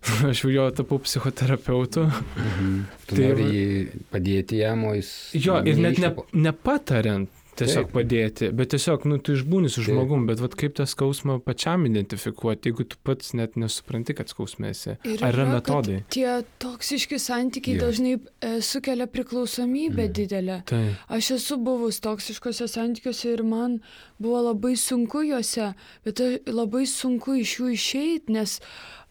[0.32, 2.08] aš jau jo tapau psichoterapeutu.
[2.10, 2.74] Mhm.
[3.08, 5.14] Tu Tai nori padėti jam, o jis...
[5.38, 6.14] Jo, ir net ne,
[6.48, 7.94] nepatariant tiesiog Taip.
[7.96, 9.92] padėti, bet tiesiog, nu, tu išbūni su Taip.
[9.94, 14.98] žmogum, bet vat, kaip tą skausmą pačiam identifikuoti, jeigu tu pats net nesupranti, kad skausmėsi.
[15.06, 16.00] Ir Ar yra kad metodai?
[16.10, 17.82] Tie toksiški santykiai Jo.
[17.88, 20.14] dažnai e, sukelia priklausomybę Mhm.
[20.14, 20.58] didelę.
[20.66, 20.96] Tai.
[21.10, 23.80] Aš esu buvus toksiškose santykiuose ir man
[24.20, 25.74] buvo labai sunku juose,
[26.06, 28.60] bet a- labai sunku iš jų išeiti, nes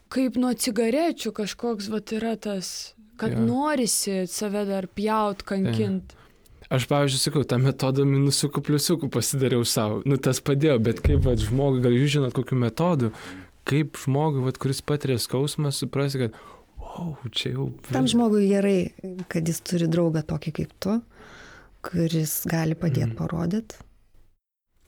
[0.08, 3.38] kaip nuo cigarečių kažkoks vat yra tas, kad Jo.
[3.46, 6.12] norisi save dar pjaut, kankint.
[6.72, 10.00] Aš, pavyzdžiui, sakau, tą metodą minusukų pliusukų pasidariau savo.
[10.08, 13.10] Nu, tas padėjo, bet kaip vat, žmogui, gal jūs žinot, kokiu metodu,
[13.68, 16.38] kaip žmogui, vat, kuris patiria skausmą, suprasti, kad,
[16.80, 17.68] wow, čia jau...
[17.90, 18.78] Tam žmogui gerai,
[19.28, 20.96] kad jis turi draugą tokį kaip tu,
[21.84, 23.18] kuris gali padėti Mhm.
[23.20, 23.82] parodyti.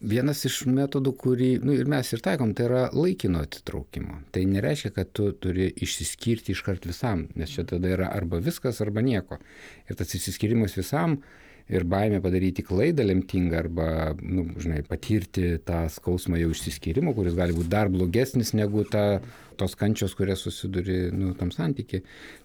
[0.05, 4.18] Vienas iš metodų, kurį nu, ir mes ir taikom, tai yra laikino atitraukimo.
[4.35, 9.01] Tai nereiškia, kad tu turi išsiskirti iškart visam, nes čia tada yra arba viskas, arba
[9.01, 9.39] nieko.
[9.89, 11.20] Ir tas išsiskyrimas visam
[11.73, 13.89] ir baimė padaryti klaidą lemtingą arba,
[14.21, 19.23] nu, žinai, patirti tą skausmą jau išsiskyrimo, kuris gali būti dar blogesnis negu ta,
[19.61, 22.05] tos kančios, kurias susiduri nu, tam santykiai.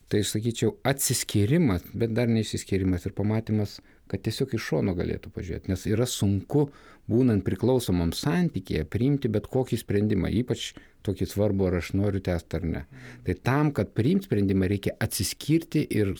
[0.09, 3.77] Tai aš sakyčiau, atsiskyrimas, bet dar neišsiskyrimas ir pamatymas,
[4.09, 6.67] kad tiesiog iš šono galėtų pažiūrėti, nes yra sunku,
[7.09, 10.71] būnant priklausomam santykėje, priimti bet kokį sprendimą, ypač
[11.05, 12.83] tokį svarbų, ar aš noriu tęsti ar ne.
[13.25, 16.13] Tai tam, kad priimti sprendimą, reikia atsiskirti ir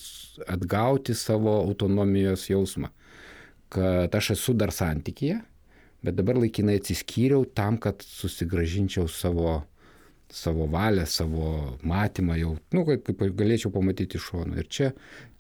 [0.48, 2.92] atgauti savo autonomijos jausmą,
[3.74, 5.42] kad aš esu dar santykėje,
[6.06, 9.60] bet dabar laikinai atsiskyriau tam, kad susigražinčiau savo
[10.34, 11.49] savo valią, savo
[11.88, 14.57] matymą jau, nu, kaip, kaip galėčiau pamatyti iš šono.
[14.61, 14.91] Ir čia,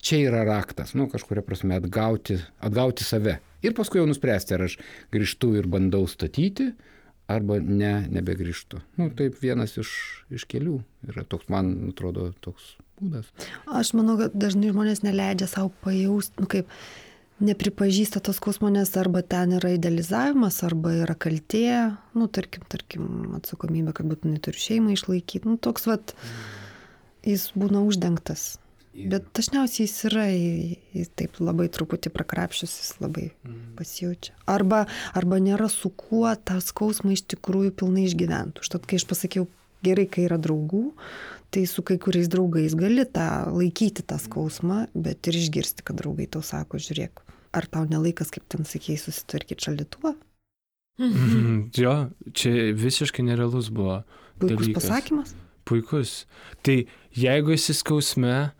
[0.01, 3.37] čia yra raktas, nu, kažkuria prasme atgauti, atgauti save.
[3.65, 4.79] Ir paskui jau nuspręsti, ar aš
[5.13, 6.71] grįžtu ir bandau statyti,
[7.29, 8.81] arba ne, nebegrįžtu.
[8.97, 9.91] Nu, taip vienas iš,
[10.33, 10.79] iš kelių
[11.11, 13.29] yra toks, man atrodo, toks būdas.
[13.69, 16.71] Aš manau, kad dažnai žmonės neleidžia savo pajausti, nu kaip,
[17.43, 23.09] nepripažįsta tos skausmo, nes arba ten yra idealizavimas, arba yra kaltė, nu, tarkim, tarkim,
[23.39, 26.15] atsakomybė, kad būtinai turi šeimą išlaikyti, nu, toks, vat,
[27.27, 28.57] jis būna uždengtas.
[28.99, 30.25] Bet dažniausiai jis yra,
[30.97, 33.29] jis taip labai truputį prakrapšius, jis labai
[33.77, 34.33] pasijaučia.
[34.49, 34.83] Arba,
[35.15, 38.65] arba nėra su kuo tą skausmą iš tikrųjų pilnai išgyventi.
[38.65, 39.47] Užtat, kai aš pasakiau,
[39.85, 40.89] gerai, kai yra draugų,
[41.53, 46.27] tai su kai kuriais draugais gali tą laikyti tą skausmą, bet ir išgirsti, kad draugai
[46.33, 47.23] tau sako, žiūrėk,
[47.55, 50.15] ar tau nelaikas, kaip ten sakėjai, susitvarkyti šaldytuvą?
[50.99, 51.69] Mhm.
[51.79, 51.93] Jo,
[52.35, 54.01] čia visiškai nerealus buvo.
[54.39, 54.83] Puikus Dalykas.
[54.87, 55.35] pasakymas.
[55.67, 56.11] Puikus.
[56.65, 56.75] Tai
[57.15, 58.51] jeigu esi skausme,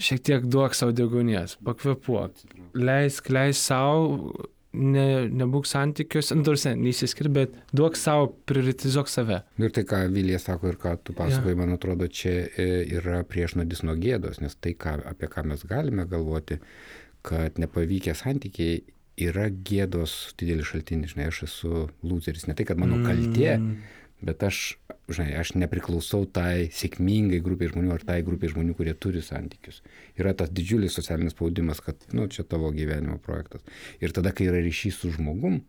[0.00, 2.42] šiek tiek duok savo degonės, pakvepuok,
[2.78, 4.32] leisk, leisk savo,
[4.72, 9.40] ne, nebūk santykiuose, nu, tarsi, neįsiskir, bet duok savo, prioritizuok save.
[9.62, 11.60] Ir tai, ką Vilija sako ir ką tu pasakoji, Jo.
[11.62, 12.68] man atrodo, čia e,
[13.00, 16.60] yra priešnodis nuo gėdos, nes tai, ką, apie ką mes galime galvoti,
[17.26, 18.82] kad nepavykę santykiai
[19.20, 23.76] yra gėdos didelis šaltinis, žinai, aš esu loseris, ne tai, kad mano kaltė, Mm.
[24.24, 29.20] bet aš, žinai, aš nepriklausau tai sėkmingai grupiai žmonių ar tai grupiai žmonių, kurie turi
[29.24, 29.82] santykius.
[30.16, 33.60] Yra tas didžiulis socialinis spaudimas, kad, nu, čia tavo gyvenimo projektas.
[34.00, 35.60] Ir tada, kai yra ryšys su žmogum,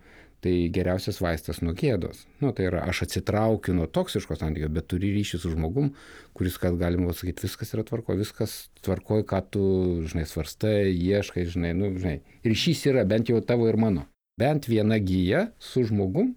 [0.42, 2.24] tai geriausias vaistas nuo gėdos.
[2.42, 5.92] Nu, tai yra, aš atsitraukiu nuo toksiško santykio, bet turi ryšį su žmogum,
[6.38, 9.66] kuris, kad galima pasakyti, viskas yra tvarko, viskas tvarkoja, ką tu,
[10.10, 12.18] žinai, svarstai, ieškai, žinai, nu, žinai.
[12.48, 14.08] Ryšys yra bent jau tavo ir mano.
[14.42, 16.34] Bent viena gyja su žmogum,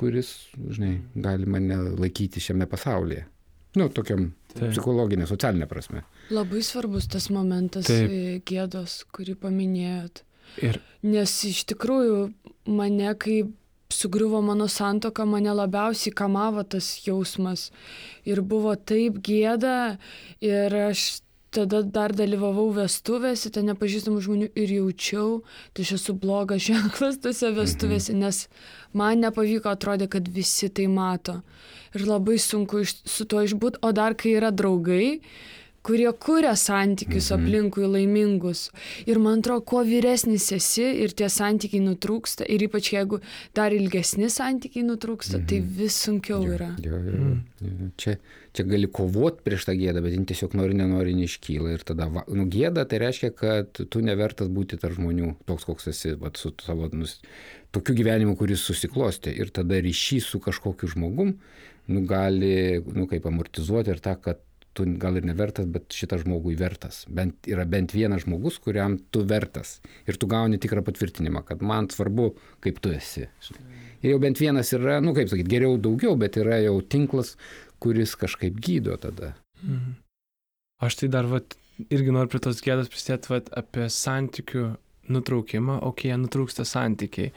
[0.00, 3.26] kuris, žinai, gali mane laikyti šiame pasaulyje.
[3.76, 4.72] Nu, tokiam Taip.
[4.72, 6.02] psichologinė, socialinė prasme.
[6.32, 8.10] Labai svarbus tas momentas Taip.
[8.10, 10.24] e, gėdos, kurį paminėjot.
[10.58, 12.28] Ir Nes iš tikrųjų
[12.68, 13.38] mane, kai
[13.90, 17.70] sugriuvo mano santoka, mane labiausiai kamavo tas jausmas.
[18.28, 19.96] Ir buvo taip gėda
[20.44, 25.40] ir aš tada dar dalyvavau vestuvėse, ten nepažįstamų žmonių ir jaučiau,
[25.72, 28.44] tai aš esu blogas ženklas tose vestuvėse, nes
[28.92, 31.40] man nepavyko, atrodė, kad visi tai mato.
[31.96, 35.24] Ir labai sunku iš, su tuo išbūti, o dar kai yra draugai,
[35.82, 37.40] kurie kuria santykius Mhm.
[37.40, 38.70] aplinkui laimingus.
[39.06, 43.20] Ir man atrodo, kuo vyresnis esi ir tie santykiai nutrūksta, ir ypač jeigu
[43.54, 46.70] dar ilgesni santykiai nutrūksta, tai vis sunkiau Jo, yra.
[46.84, 47.36] Jo, jo, jo.
[47.60, 48.16] Jo, Čia,
[48.52, 51.72] čia gali kovoti prieš tą gėdą, bet jin tiesiog nori, nenori, neiškyla.
[51.74, 55.88] Ir tada, va, nu, gėda tai reiškia, kad tu nevertas būti tarp žmonių, toks koks
[55.92, 57.20] esi, va, su savo, nus,
[57.72, 59.30] tokiu gyvenimu, kuris susiklosti.
[59.38, 61.34] Ir tada ryšys su kažkokiu žmogum,
[61.88, 64.40] nu, gali, nu, kaip amortizuoti ir tą, kad
[64.76, 67.02] tu gal ir nevertas, bet šitas žmogui vertas.
[67.10, 69.78] Bent, yra bent vienas žmogus, kuriam tu vertas.
[70.08, 72.30] Ir tu gauni tikrą patvirtinimą, kad man svarbu,
[72.64, 73.26] kaip tu esi.
[74.00, 77.34] Ir jau bent vienas yra, nu kaip sakyti, geriau daugiau, bet yra jau tinklas,
[77.82, 79.34] kuris kažkaip gydo tada.
[79.62, 79.98] Mhm.
[80.80, 81.58] Aš tai dar vat,
[81.92, 84.70] irgi noriu prie tos gėdos prisidėti vat, apie santykių
[85.12, 87.34] nutraukimą, o kai jie nutrūksta santykiai.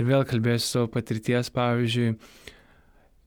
[0.00, 2.14] Ir vėl kalbėsiu savo patirties, pavyzdžiui,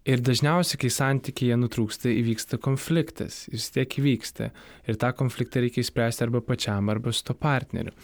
[0.10, 4.52] ir dažniausiai, kai santykiai jie nutrūksta, įvyksta konfliktas, jis tiek įvyksta.
[4.88, 7.96] Ir tą konfliktą reikia įspręsti arba pačiam, arba su to partneriu.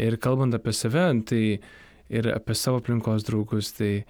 [0.00, 1.42] Ir kalbant apie save, tai
[2.10, 4.04] ir apie savo aplinkos draugus, tai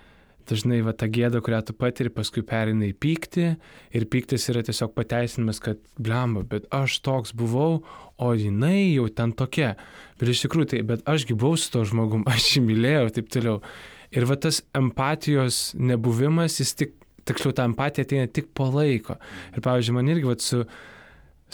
[0.49, 3.47] dažnai va ta gėda, kurią tu patiri, paskui perina į pyktį
[3.97, 7.83] ir pyktis yra tiesiog pateisinimas, kad blemba, bet aš toks buvau,
[8.21, 9.75] o jinai jau ten tokia.
[10.21, 13.33] Bet iš tikrųjų tai, bet ašgi buvau su to žmogum, aš jį mylėjau ir taip
[13.33, 13.63] toliau.
[14.15, 16.93] Ir va tas empatijos nebuvimas, jis tik,
[17.29, 19.19] tiksliau, ta empatija ateina tik po laiko.
[19.55, 20.63] Ir pavyzdžiui, man irgi va su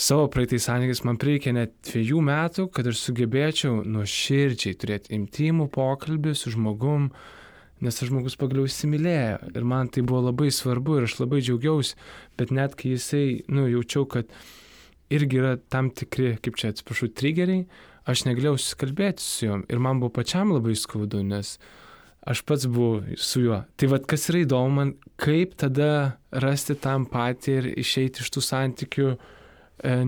[0.01, 6.35] savo praeitais santykiais man prireikė net dviejų metų, kad aš sugebėčiau nuoširdžiai turėti intimų pokalbį
[6.39, 7.11] su žmogum,
[7.85, 9.53] nes tas žmogus pagaliau įsimylėjo.
[9.55, 11.99] Ir man tai buvo labai svarbu ir aš labai džiaugiausi,
[12.41, 14.33] bet net kai jisai, nu, jaučiau, kad
[15.11, 17.64] irgi yra tam tikri, kaip čia atsiprašau, triggeriai,
[18.09, 19.64] aš negalėjau susikalbėti su juom.
[19.68, 21.57] Ir man buvo pačiam labai skaudu, nes
[22.31, 23.62] aš pats buvau su juo.
[23.76, 28.45] Tai vad, kas yra įdomu man, kaip tada rasti tą empatiją ir išeiti iš tų
[28.47, 29.16] santykių e,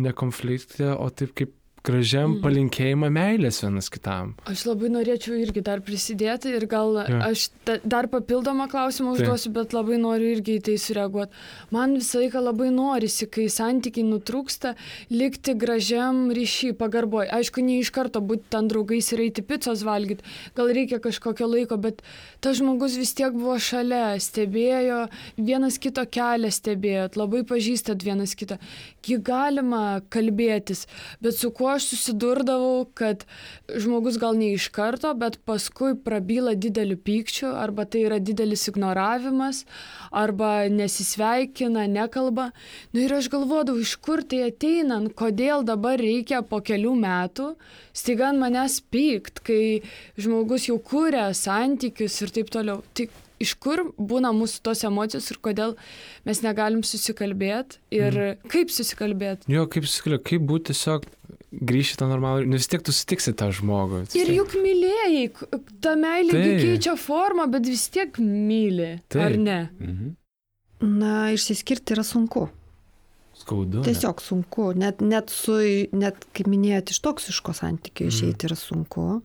[0.04, 2.42] nekonfliktą, o taip kaip gražiam Mhm.
[2.44, 4.34] palinkėjimą meilės vienas kitam.
[4.46, 7.18] Aš labai norėčiau irgi dar prisidėti ir gal Jo.
[7.30, 9.26] aš ta, dar papildomą klausimą Taip.
[9.26, 11.32] užduosiu, bet labai noriu irgi į tai sureaguoti.
[11.72, 14.74] Man visą laiką labai norisi, kai santykiai nutrūksta,
[15.10, 17.26] likti gražiam ryšį, pagarboj.
[17.32, 20.22] Aišku, ne iš karto būti ten draugais ir eiti pizzos valgyti,
[20.54, 22.00] gal reikia kažkokio laiko, bet
[22.40, 28.58] tas žmogus vis tiek buvo šalia, stebėjo, vienas kito kelią stebėjot, labai pažįstat vienas kitą.
[29.02, 30.86] Gi galima kalbėtis,
[31.20, 33.24] bet su kuo aš susidurdavau, kad
[33.70, 39.64] žmogus gal ne iš karto, bet paskui prabyla dideliu pykčiu, arba tai yra didelis ignoravimas,
[40.10, 42.50] arba nesisveikina, nekalba.
[42.92, 47.52] Nu, ir aš galvodavau, iš kur tai ateina, kodėl dabar reikia po kelių metų
[47.96, 49.82] staiga ant manęs pykt, kai
[50.20, 52.80] žmogus jau kūrė santykius ir taip toliau.
[52.96, 53.08] Tai
[53.42, 55.74] iš kur būna mūsų tos emocijos ir kodėl
[56.28, 58.50] mes negalim susikalbėti ir mm.
[58.52, 59.50] kaip susikalbėti.
[59.52, 61.08] Jo, kaip susikalbėti, kaip būti tiesiog
[61.52, 64.02] grįžti tą normalų, nes vis tiek tu sutiksi tą žmogų.
[64.16, 65.26] Ir juk mylėjai,
[65.84, 66.64] ta meilė gi Taip.
[66.64, 69.22] keičia formą, bet vis tiek myli, Taip.
[69.26, 69.60] ar ne?
[69.80, 70.16] Mhm.
[70.98, 72.48] Na, išsiskirti yra sunku.
[73.38, 73.78] Skaudu.
[73.80, 73.84] ne?
[73.86, 74.72] Tiesiog sunku.
[74.76, 75.54] Net, net, su,
[75.96, 78.12] net kaip minėjot, iš toksiško santykio Mhm.
[78.12, 79.22] išeiti yra sunku.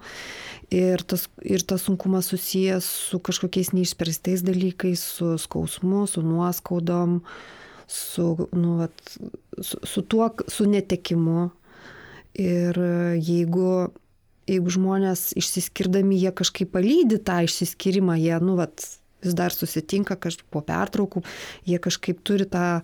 [0.71, 7.21] Ir tas, ir tas sunkumas susijęs su kažkokiais neišspręstais dalykais, su skausmu, su nuoskaudom,
[7.87, 8.91] su, nu, vat,
[9.61, 11.51] su, su tuo, su netekimu.
[12.37, 12.77] Ir
[13.17, 13.71] jeigu,
[14.49, 18.83] jeigu žmonės išsiskirdami, jie kažkaip palydį tą išsiskyrimą, jie, nu, vat,
[19.23, 21.23] vis dar susitinka kažkaip po pertraukų,
[21.67, 22.81] jie kažkaip turi tą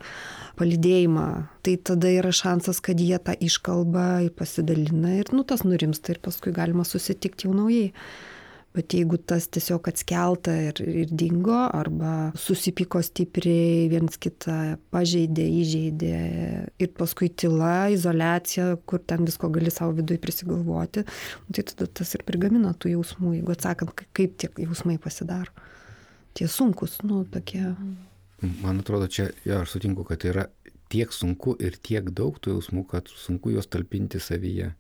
[0.60, 1.28] palydėjimą,
[1.66, 6.54] tai tada yra šansas, kad jie tą iškalbą pasidalina ir, nu, tas nurimsta ir paskui
[6.56, 7.92] galima susitikti jau naujai.
[8.74, 14.56] Bet jeigu tas tiesiog atskelta ir, ir dingo, arba susipyko stipriai, viens kitą
[14.94, 16.14] pažeidė, įžeidė
[16.82, 21.06] ir paskui tyla, izolacija, kur ten visko gali savo viduje prisigalvoti,
[21.54, 25.54] tai tada tas ir prigamina tų jausmų, jeigu atsakant, kaip tie jausmai pasidaro.
[26.34, 27.68] Tie sunkus, nu, tokie.
[28.42, 30.48] Man atrodo, čia, jo, aš sutinku, kad tai yra
[30.90, 34.74] tiek sunku ir tiek daug tų jausmų, kad sunku juos talpinti savyje.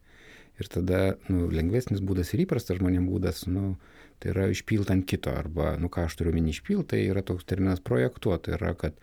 [0.62, 1.01] Ir tada
[1.32, 3.76] nu, lengvesnis būdas ir įprastas žmonėms būdas, nu,
[4.22, 5.34] tai yra išpilt ant kito.
[5.34, 8.51] Arba, nu ką aš turiu minį išpilt, tai yra toks terminas projektuoti.
[8.51, 8.99] Tai yra, kad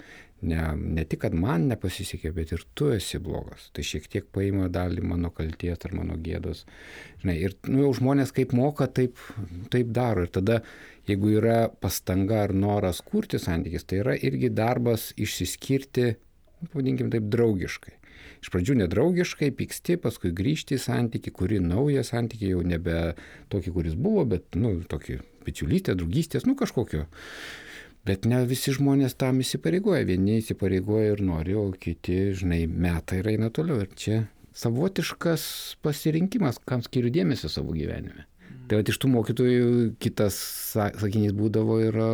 [0.47, 3.69] ne, ne tik, kad man nepasisekė, bet ir tu esi blogas.
[3.77, 6.65] Tai šiek tiek paima dalį mano kalties ar mano gėdos.
[7.25, 9.21] Žinai, ir nu, jau žmonės kaip moka, taip,
[9.75, 10.25] taip daro.
[10.27, 10.61] Ir tada,
[11.11, 16.13] jeigu yra pastanga ar noras kurti santykis, tai yra irgi darbas išsiskirti,
[16.61, 18.00] nu, pavadinkim taip, draugiškai.
[18.41, 23.13] Iš pradžių nedraugiškai, pyksti, paskui grįžti į santyki, kuri naują santyki, jau nebe
[23.53, 27.05] tokį, kuris buvo, bet, nu, tokį bičiulystę, draugystės, nu, kažkokio
[28.09, 30.07] Bet ne visi žmonės tam įsipareigoja.
[30.09, 33.83] Vieni įsipareigoja ir nori, o kiti, žinai, meta ir eina toliau.
[33.85, 34.23] Ir čia
[34.57, 35.45] savotiškas
[35.85, 38.25] pasirinkimas, kam skiriu dėmesio savo gyvenime.
[38.71, 39.69] Tai va iš tų mokytojų
[40.01, 40.39] kitas
[40.73, 42.09] sakinys būdavo yra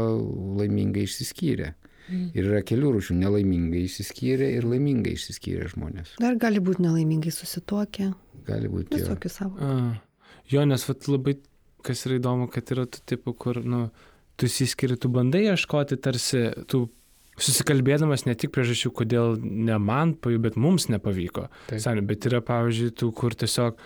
[0.59, 1.75] laimingai išsiskyrę.
[2.09, 6.15] Ir yra kelių rūšių- nelaimingai išsiskyrę ir laimingai išsiskyrę žmonės.
[6.23, 8.13] Dar gali būti nelaimingai susituokę.
[8.47, 9.01] Gali būti.
[9.01, 9.57] Visokių savo.
[9.59, 10.01] A,
[10.49, 11.37] jo, nes vat, labai,
[11.83, 13.91] kas yra įdomu, kad yra tų tipų, kur, nu,
[14.37, 16.87] tu įsiskiri, tu bandai ieškoti tarsi, tu
[17.37, 21.49] susikalbėdamas ne tik priežasčių, kodėl ne man bet mums nepavyko.
[21.69, 22.07] Taip.
[22.09, 23.77] Bet yra, pavyzdžiui, tų, kur tiesiog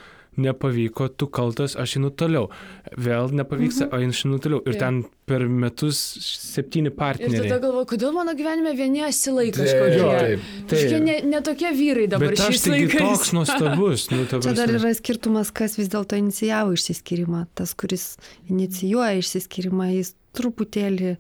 [0.40, 2.48] nepavyko, tu kaltas, aš einu toliau.
[2.96, 3.94] Vėl nepavyksta, mhm.
[3.94, 4.62] o aš einu toliau.
[4.64, 4.82] Ir Taip.
[4.82, 7.58] ten per metus septyni Ir tada partneriai.
[7.62, 10.38] galvoju, kodėl mano gyvenime vieni asilai Taip, kažkokie.
[10.70, 13.04] Kažkokie ne, ne tokie vyrai dabar Bet aš šiais laikais.
[13.04, 14.08] toks nuostabus.
[14.10, 17.44] Nu, ta Čia dar yra skirtumas, kas vis dėlto inicijavo išsiskyrimą.
[17.58, 18.16] Tas, kuris
[18.50, 21.14] inicijuoja išsiskyrimą, jis truputėlį,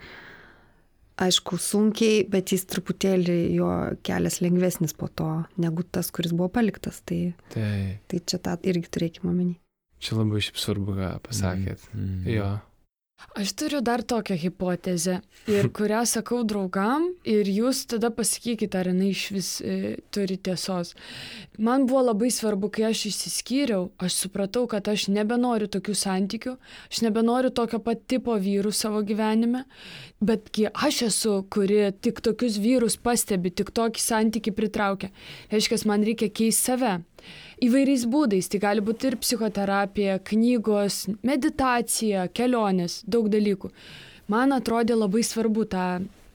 [1.20, 3.70] aišku, sunkiai, bet jis truputėlį jo
[4.06, 5.28] kelias lengvesnis po to,
[5.60, 7.02] negu tas, kuris buvo paliktas.
[7.06, 7.20] Tai,
[7.54, 8.00] Taip.
[8.10, 9.54] tai čia tą irgi turėkime omeny.
[10.00, 11.82] Čia labai šiaip svarbu, ką pasakėt.
[11.92, 12.24] Mm.
[12.32, 12.50] Jo.
[13.34, 19.10] Aš turiu dar tokią hipotezę, ir kurią sakau draugam, ir jūs tada pasakykite, ar jinai
[19.14, 20.94] iš vis e, turi tiesos.
[21.58, 26.56] Man buvo labai svarbu, kai aš išsiskyriau, aš supratau, kad aš nebenoriu tokių santykių,
[26.90, 29.62] aš nebenoriu tokio pat tipo vyrų savo gyvenime,
[30.20, 35.12] betgi aš esu, kuri tik tokius vyrus pastebi, tik tokį santykių pritraukia.
[35.54, 36.98] Reiškia, man reikia keisti save.
[37.64, 43.72] Įvairiais būdais, tai gali būti ir psichoterapija, knygos, meditacija, kelionės, daug dalykų.
[44.30, 45.86] Man atrodė labai svarbu tą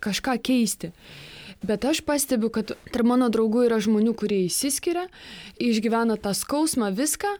[0.03, 0.91] kažką keisti.
[1.65, 5.07] Bet aš pastebiu, kad tarp mano draugų yra žmonių, kurie įsiskiria,
[5.57, 7.31] išgyvena tą skausmą, viską.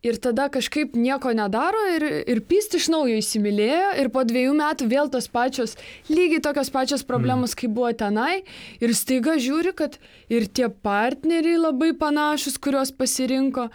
[0.00, 4.86] Ir tada kažkaip nieko nedaro ir, ir pyst iš naujo įsimylėjo ir po dviejų metų
[4.88, 5.74] vėl tos pačios,
[6.08, 8.40] lygiai tokios pačios problemos, kaip buvo tenai.
[8.80, 9.98] Ir staiga žiūri, kad
[10.32, 13.68] ir tie partneriai labai panašus, kuriuos pasirinko.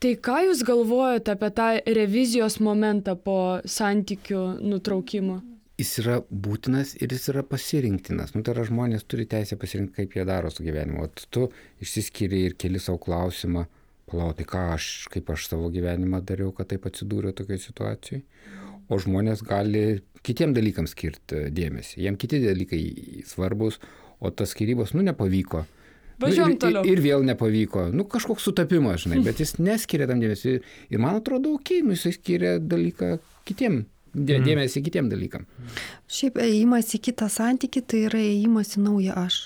[0.00, 5.40] Tai ką Jūs galvojate apie tą revizijos momentą po santykių nutraukimo?
[5.80, 8.34] Jis yra būtinas ir jis yra pasirinktinas.
[8.36, 11.08] Nu, tai yra žmonės turi teisę pasirinkti, kaip jie daro su gyvenimu.
[11.08, 11.48] O tu
[11.80, 13.64] išsiskiri ir keli savo klausimą,
[14.10, 18.22] palauk, tai ką aš, kaip aš savo gyvenimą dariau, kad taip atsidūriau tokioje situacijoje.
[18.90, 22.00] O žmonės gali kitiem dalykams skirti dėmesį.
[22.02, 22.80] Jiem kiti dalykai
[23.30, 23.78] svarbus,
[24.20, 25.62] o tas skirybos, nu, nepavyko.
[26.20, 26.82] Važiuojam Nu, ir- toliau.
[26.90, 27.86] Ir, vėl nepavyko.
[27.96, 30.56] Nu, kažkoks sutapimas, žinai, bet jis neskiria tam dėmesį.
[30.92, 33.14] Ir man atrodo, okay, nu, jisai skiria dalyką
[33.48, 35.46] kitiem, dė, dėmesį kitiem dalykam.
[36.10, 39.38] Šiaip ėjimas į kitą santyki tai yra ėjimas į naują aš.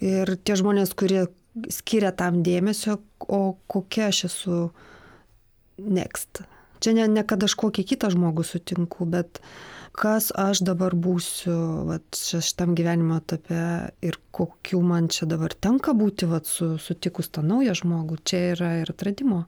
[0.00, 1.26] Ir tie žmonės, kurie
[1.72, 2.98] skiria tam dėmesio,
[3.28, 4.60] o kokia aš esu
[5.78, 6.42] next.
[6.78, 9.40] Čia ne, ne kad aš kokį kitą žmogų sutinku, bet
[9.98, 11.56] kas aš dabar būsiu
[11.88, 13.62] vat, šitam gyvenimo etape
[14.04, 18.72] ir kokiu man čia dabar tenka būti vat, su, sutikus tą naują žmogų, čia yra
[18.82, 19.46] ir atradimo.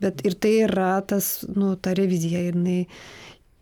[0.00, 2.84] Bet ir tai yra tas, nu, ta revizija, jinai,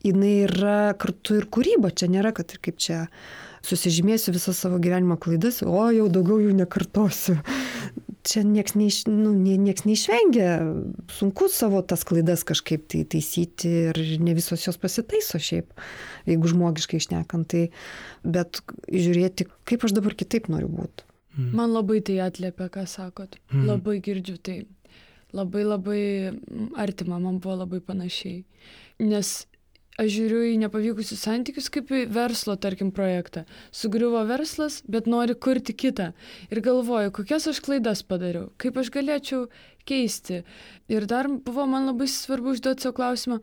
[0.07, 3.03] jinai yra kartu ir kūryba, čia nėra, kad ir kaip čia
[3.67, 7.39] susižymėsiu visą savo gyvenimo klaidas, o jau daugiau jų nekartosiu.
[8.23, 10.51] Čia nieks, neiš, nu, nie- nieks neišvengia,
[11.11, 15.73] sunku savo tas klaidas kažkaip tai taisyti ir ne visos jos pasitaiso šiaip,
[16.31, 17.49] jeigu žmogiškai išnekant.
[17.51, 17.65] Tai,
[18.23, 21.03] bet žiūrėti, kaip aš dabar kitaip noriu būti.
[21.35, 23.39] Man labai tai atliepia, ką sakot.
[23.51, 23.67] Mhm.
[23.67, 24.61] Labai girdžiu tai.
[25.33, 26.01] Labai labai
[26.31, 28.45] mm, artima, man buvo labai panašiai.
[29.01, 29.47] Nes
[30.01, 33.45] aš žiūriu į nepavykusius santykius kaip į verslo, tarkim, projektą.
[33.75, 36.13] Sugriuvo verslas, bet nori kurti kitą.
[36.51, 39.47] Ir galvoju, kokias aš klaidas padariau, kaip aš galėčiau
[39.89, 40.43] keisti.
[40.93, 43.43] Ir dar buvo man labai svarbu užduoti savo klausimą,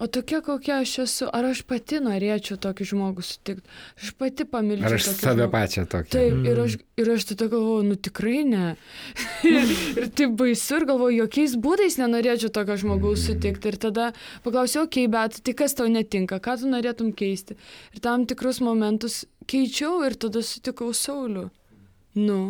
[0.00, 4.88] o tokia kokia aš esu, ar aš pati norėčiau tokį žmogų sutikti, aš pati pamilčiau.
[4.88, 5.48] Ar aš save žmogų.
[5.52, 6.12] pačią tokią?
[6.14, 8.64] Taip, ir aš, ir aš tada galvoju, nu tikrai ne.
[9.50, 13.74] ir, ir taip baisu ir galvoju, jokiais būdais nenorėčiau tokio žmogaus sutikti.
[13.74, 14.10] Ir tada
[14.46, 17.58] paklausiau, okei, okay, bet tai kas tau netinka, ką tu norėtum keisti.
[17.94, 21.50] Ir tam tikrus momentus keičiau ir tada sutikau Saulių.
[22.18, 22.40] Nu.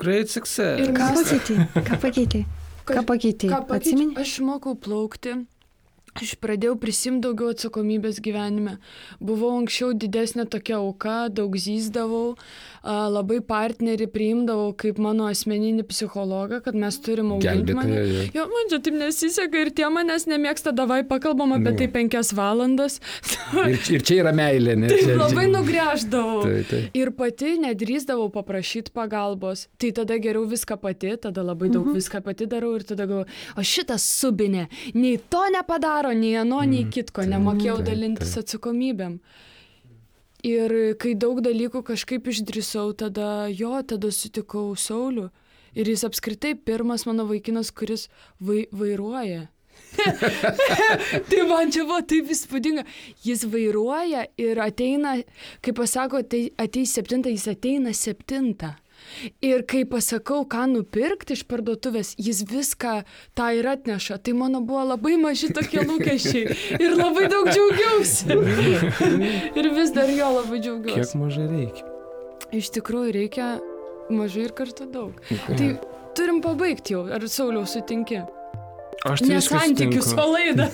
[0.00, 0.80] Great success.
[0.80, 1.56] Ir Ką pakeitė?
[1.76, 2.44] Ką pakeitė?
[2.88, 3.50] Ką pakeitė?
[3.52, 4.14] Atsimeni?
[4.20, 5.36] Aš mokau plaukti.
[6.18, 8.78] Aš pradėjau prisimti daugiau atsakomybės gyvenime.
[9.22, 12.34] Buvau anksčiau didesnė tokia auka, daug zyzdavau,
[12.82, 18.00] labai partnerį priimdavau kaip mano asmeninį psichologą, kad mes turim auginti mane.
[18.10, 18.24] Jo.
[18.40, 21.76] Jo, man čia taip nesiseka ir tie manęs nemėgsta, davai pakalbam apie Nu.
[21.78, 22.98] tai penkias valandas.
[23.54, 24.90] Ir, ir čia yra meilė, ne?
[24.90, 26.42] Tai Čia- labai nugrėždavau.
[26.42, 26.82] Tai, tai.
[26.98, 29.68] Ir pati nedrįsdavau paprašyti pagalbos.
[29.78, 33.62] Tai tada geriau viską pati, tada labai daug viską pati darau ir tada galvoju, o
[33.62, 34.66] šitas subinė,
[34.98, 35.46] nei to
[36.00, 39.20] nepadaro, nei ano, nei kitko, nemokėjau dalintis atsakomybėm.
[40.42, 45.30] Ir kai daug dalykų kažkaip išdrįsau, tada jo, tada sutikau Saulių.
[45.76, 48.08] Ir jis apskritai pirmas mano vaikinas, kuris
[48.40, 49.50] vai, vairuoja.
[51.28, 52.86] tai man čia buvo taip įspūdinga.
[53.22, 55.20] Jis vairuoja ir ateina,
[55.60, 58.74] kai pasako, tai ateis septintą, jis ateina septintą.
[59.44, 62.94] Ir kai pasakau, ką nupirkti iš parduotuvės, jis viską
[63.38, 64.20] tą ir atneša.
[64.24, 66.56] Tai mano buvo labai maži tokie lūkesčiai.
[66.80, 68.40] Ir labai daug džiaugiausi.
[69.58, 70.98] ir vis dar jo labai džiaugiausi.
[71.00, 71.86] Kiek mažai reikia?
[72.56, 73.52] Iš tikrųjų reikia
[74.10, 75.18] mažai ir kartu daug.
[75.46, 75.70] Tai
[76.18, 77.06] turim pabaigti jau.
[77.12, 78.24] Ar Sauliau sutinki?
[79.08, 80.66] Aš tai Nesantykių su laida.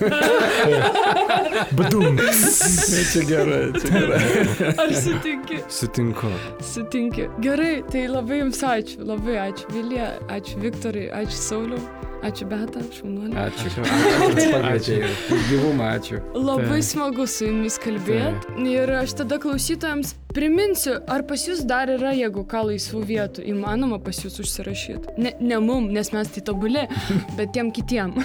[1.78, 2.18] Badum.
[3.12, 4.72] čia gerai, čia gerai.
[4.82, 5.60] Ar sutinki?
[5.70, 6.32] Sutinku.
[6.72, 7.28] Sutinki.
[7.44, 9.06] Gerai, tai labai jums ačiū.
[9.06, 11.78] Labai ačiū Vilija, ačiū Viktorai, ačiū Sauliau,
[12.24, 13.32] ačiū Beta, šaunuolė.
[13.46, 13.72] Ačiū.
[13.82, 14.46] Ačiū.
[14.52, 15.10] Pagaičiai.
[15.50, 16.20] Gyvumą, ačiū.
[16.34, 16.86] Labai Taip.
[16.88, 18.56] smagu su jumis kalbėti.
[18.72, 24.00] Ir aš tada klausytojams priminsiu, ar pas jūs dar yra, jeigu ką laisvų vietų, įmanoma
[24.04, 25.16] pas jūs užsirašyti.
[25.20, 26.86] Ne, ne mum, nes mes tai tobulė,
[27.38, 28.16] bet tiem kitiem.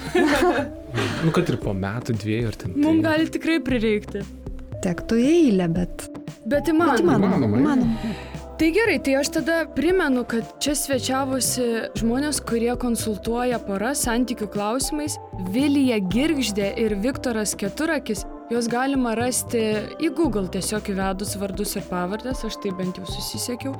[1.22, 2.76] Nu, kad ir po metų, dviejų ar ten.
[2.80, 4.26] Mums gali tikrai prireikti.
[4.82, 6.10] Tektų į eilę, bet.
[6.42, 7.18] Bet bet įmanoma.
[7.20, 7.38] Įmanoma.
[7.38, 8.31] Įmanoma, įmanoma.
[8.60, 11.64] Tai gerai, tai aš tada primenu, kad čia svečiavosi
[11.98, 15.18] žmonės, kurie konsultuoja poras santykių klausimais.
[15.54, 18.26] Vilija Girgždė ir Viktoras Keturakis.
[18.52, 19.64] Juos galima rasti
[20.04, 23.74] į Google tiesiog įvedus vardus ir pavardės, aš tai bent jau susisiekiau.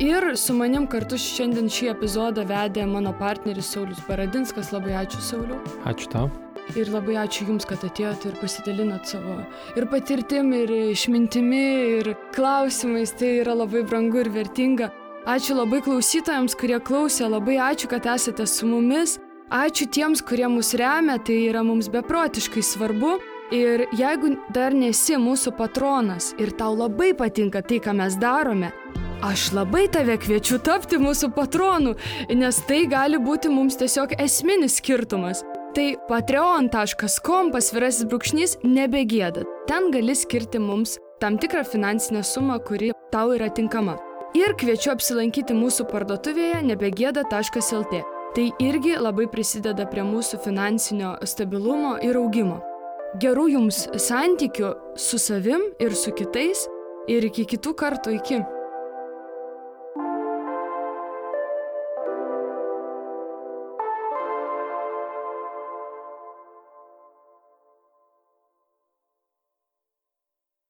[0.00, 4.72] Ir su manim kartu šiandien šį epizodą vedė mano partneris Saulis Baradinskas.
[4.74, 5.60] Labai ačiū Sauliu.
[5.88, 6.30] Ačiū tau.
[6.78, 9.40] Ir labai ačiū Jums, kad atėjote ir pasidalinot savo
[9.78, 11.64] ir patirtim, ir išmintimi,
[11.98, 13.14] ir klausimais.
[13.18, 14.90] Tai yra labai brangu ir vertinga.
[15.28, 19.18] Ačiū labai klausytojams, kurie klausė, labai ačiū, kad esate su mumis.
[19.50, 23.18] Ačiū tiems, kurie mus remia, tai yra mums beprotiškai svarbu.
[23.50, 28.70] Ir jeigu dar nesi mūsų patronas ir tau labai patinka tai, ką mes darome,
[29.26, 31.96] aš labai tave kviečiu tapti mūsų patronu,
[32.30, 35.42] nes tai gali būti mums tiesiog esminis skirtumas.
[35.70, 39.44] Tai patreon.com pasvirasis brūkšnys nebegėda.
[39.70, 43.94] Ten gali skirti mums tam tikrą finansinę sumą, kuri tau yra tinkama.
[44.34, 48.02] Ir kviečiu apsilankyti mūsų parduotuvėje nebegėda.lt.
[48.34, 52.60] Tai irgi labai prisideda prie mūsų finansinio stabilumo ir augimo.
[53.22, 56.66] Gerų jums santykių su savim ir su kitais
[57.10, 58.42] ir iki kitų kartų iki.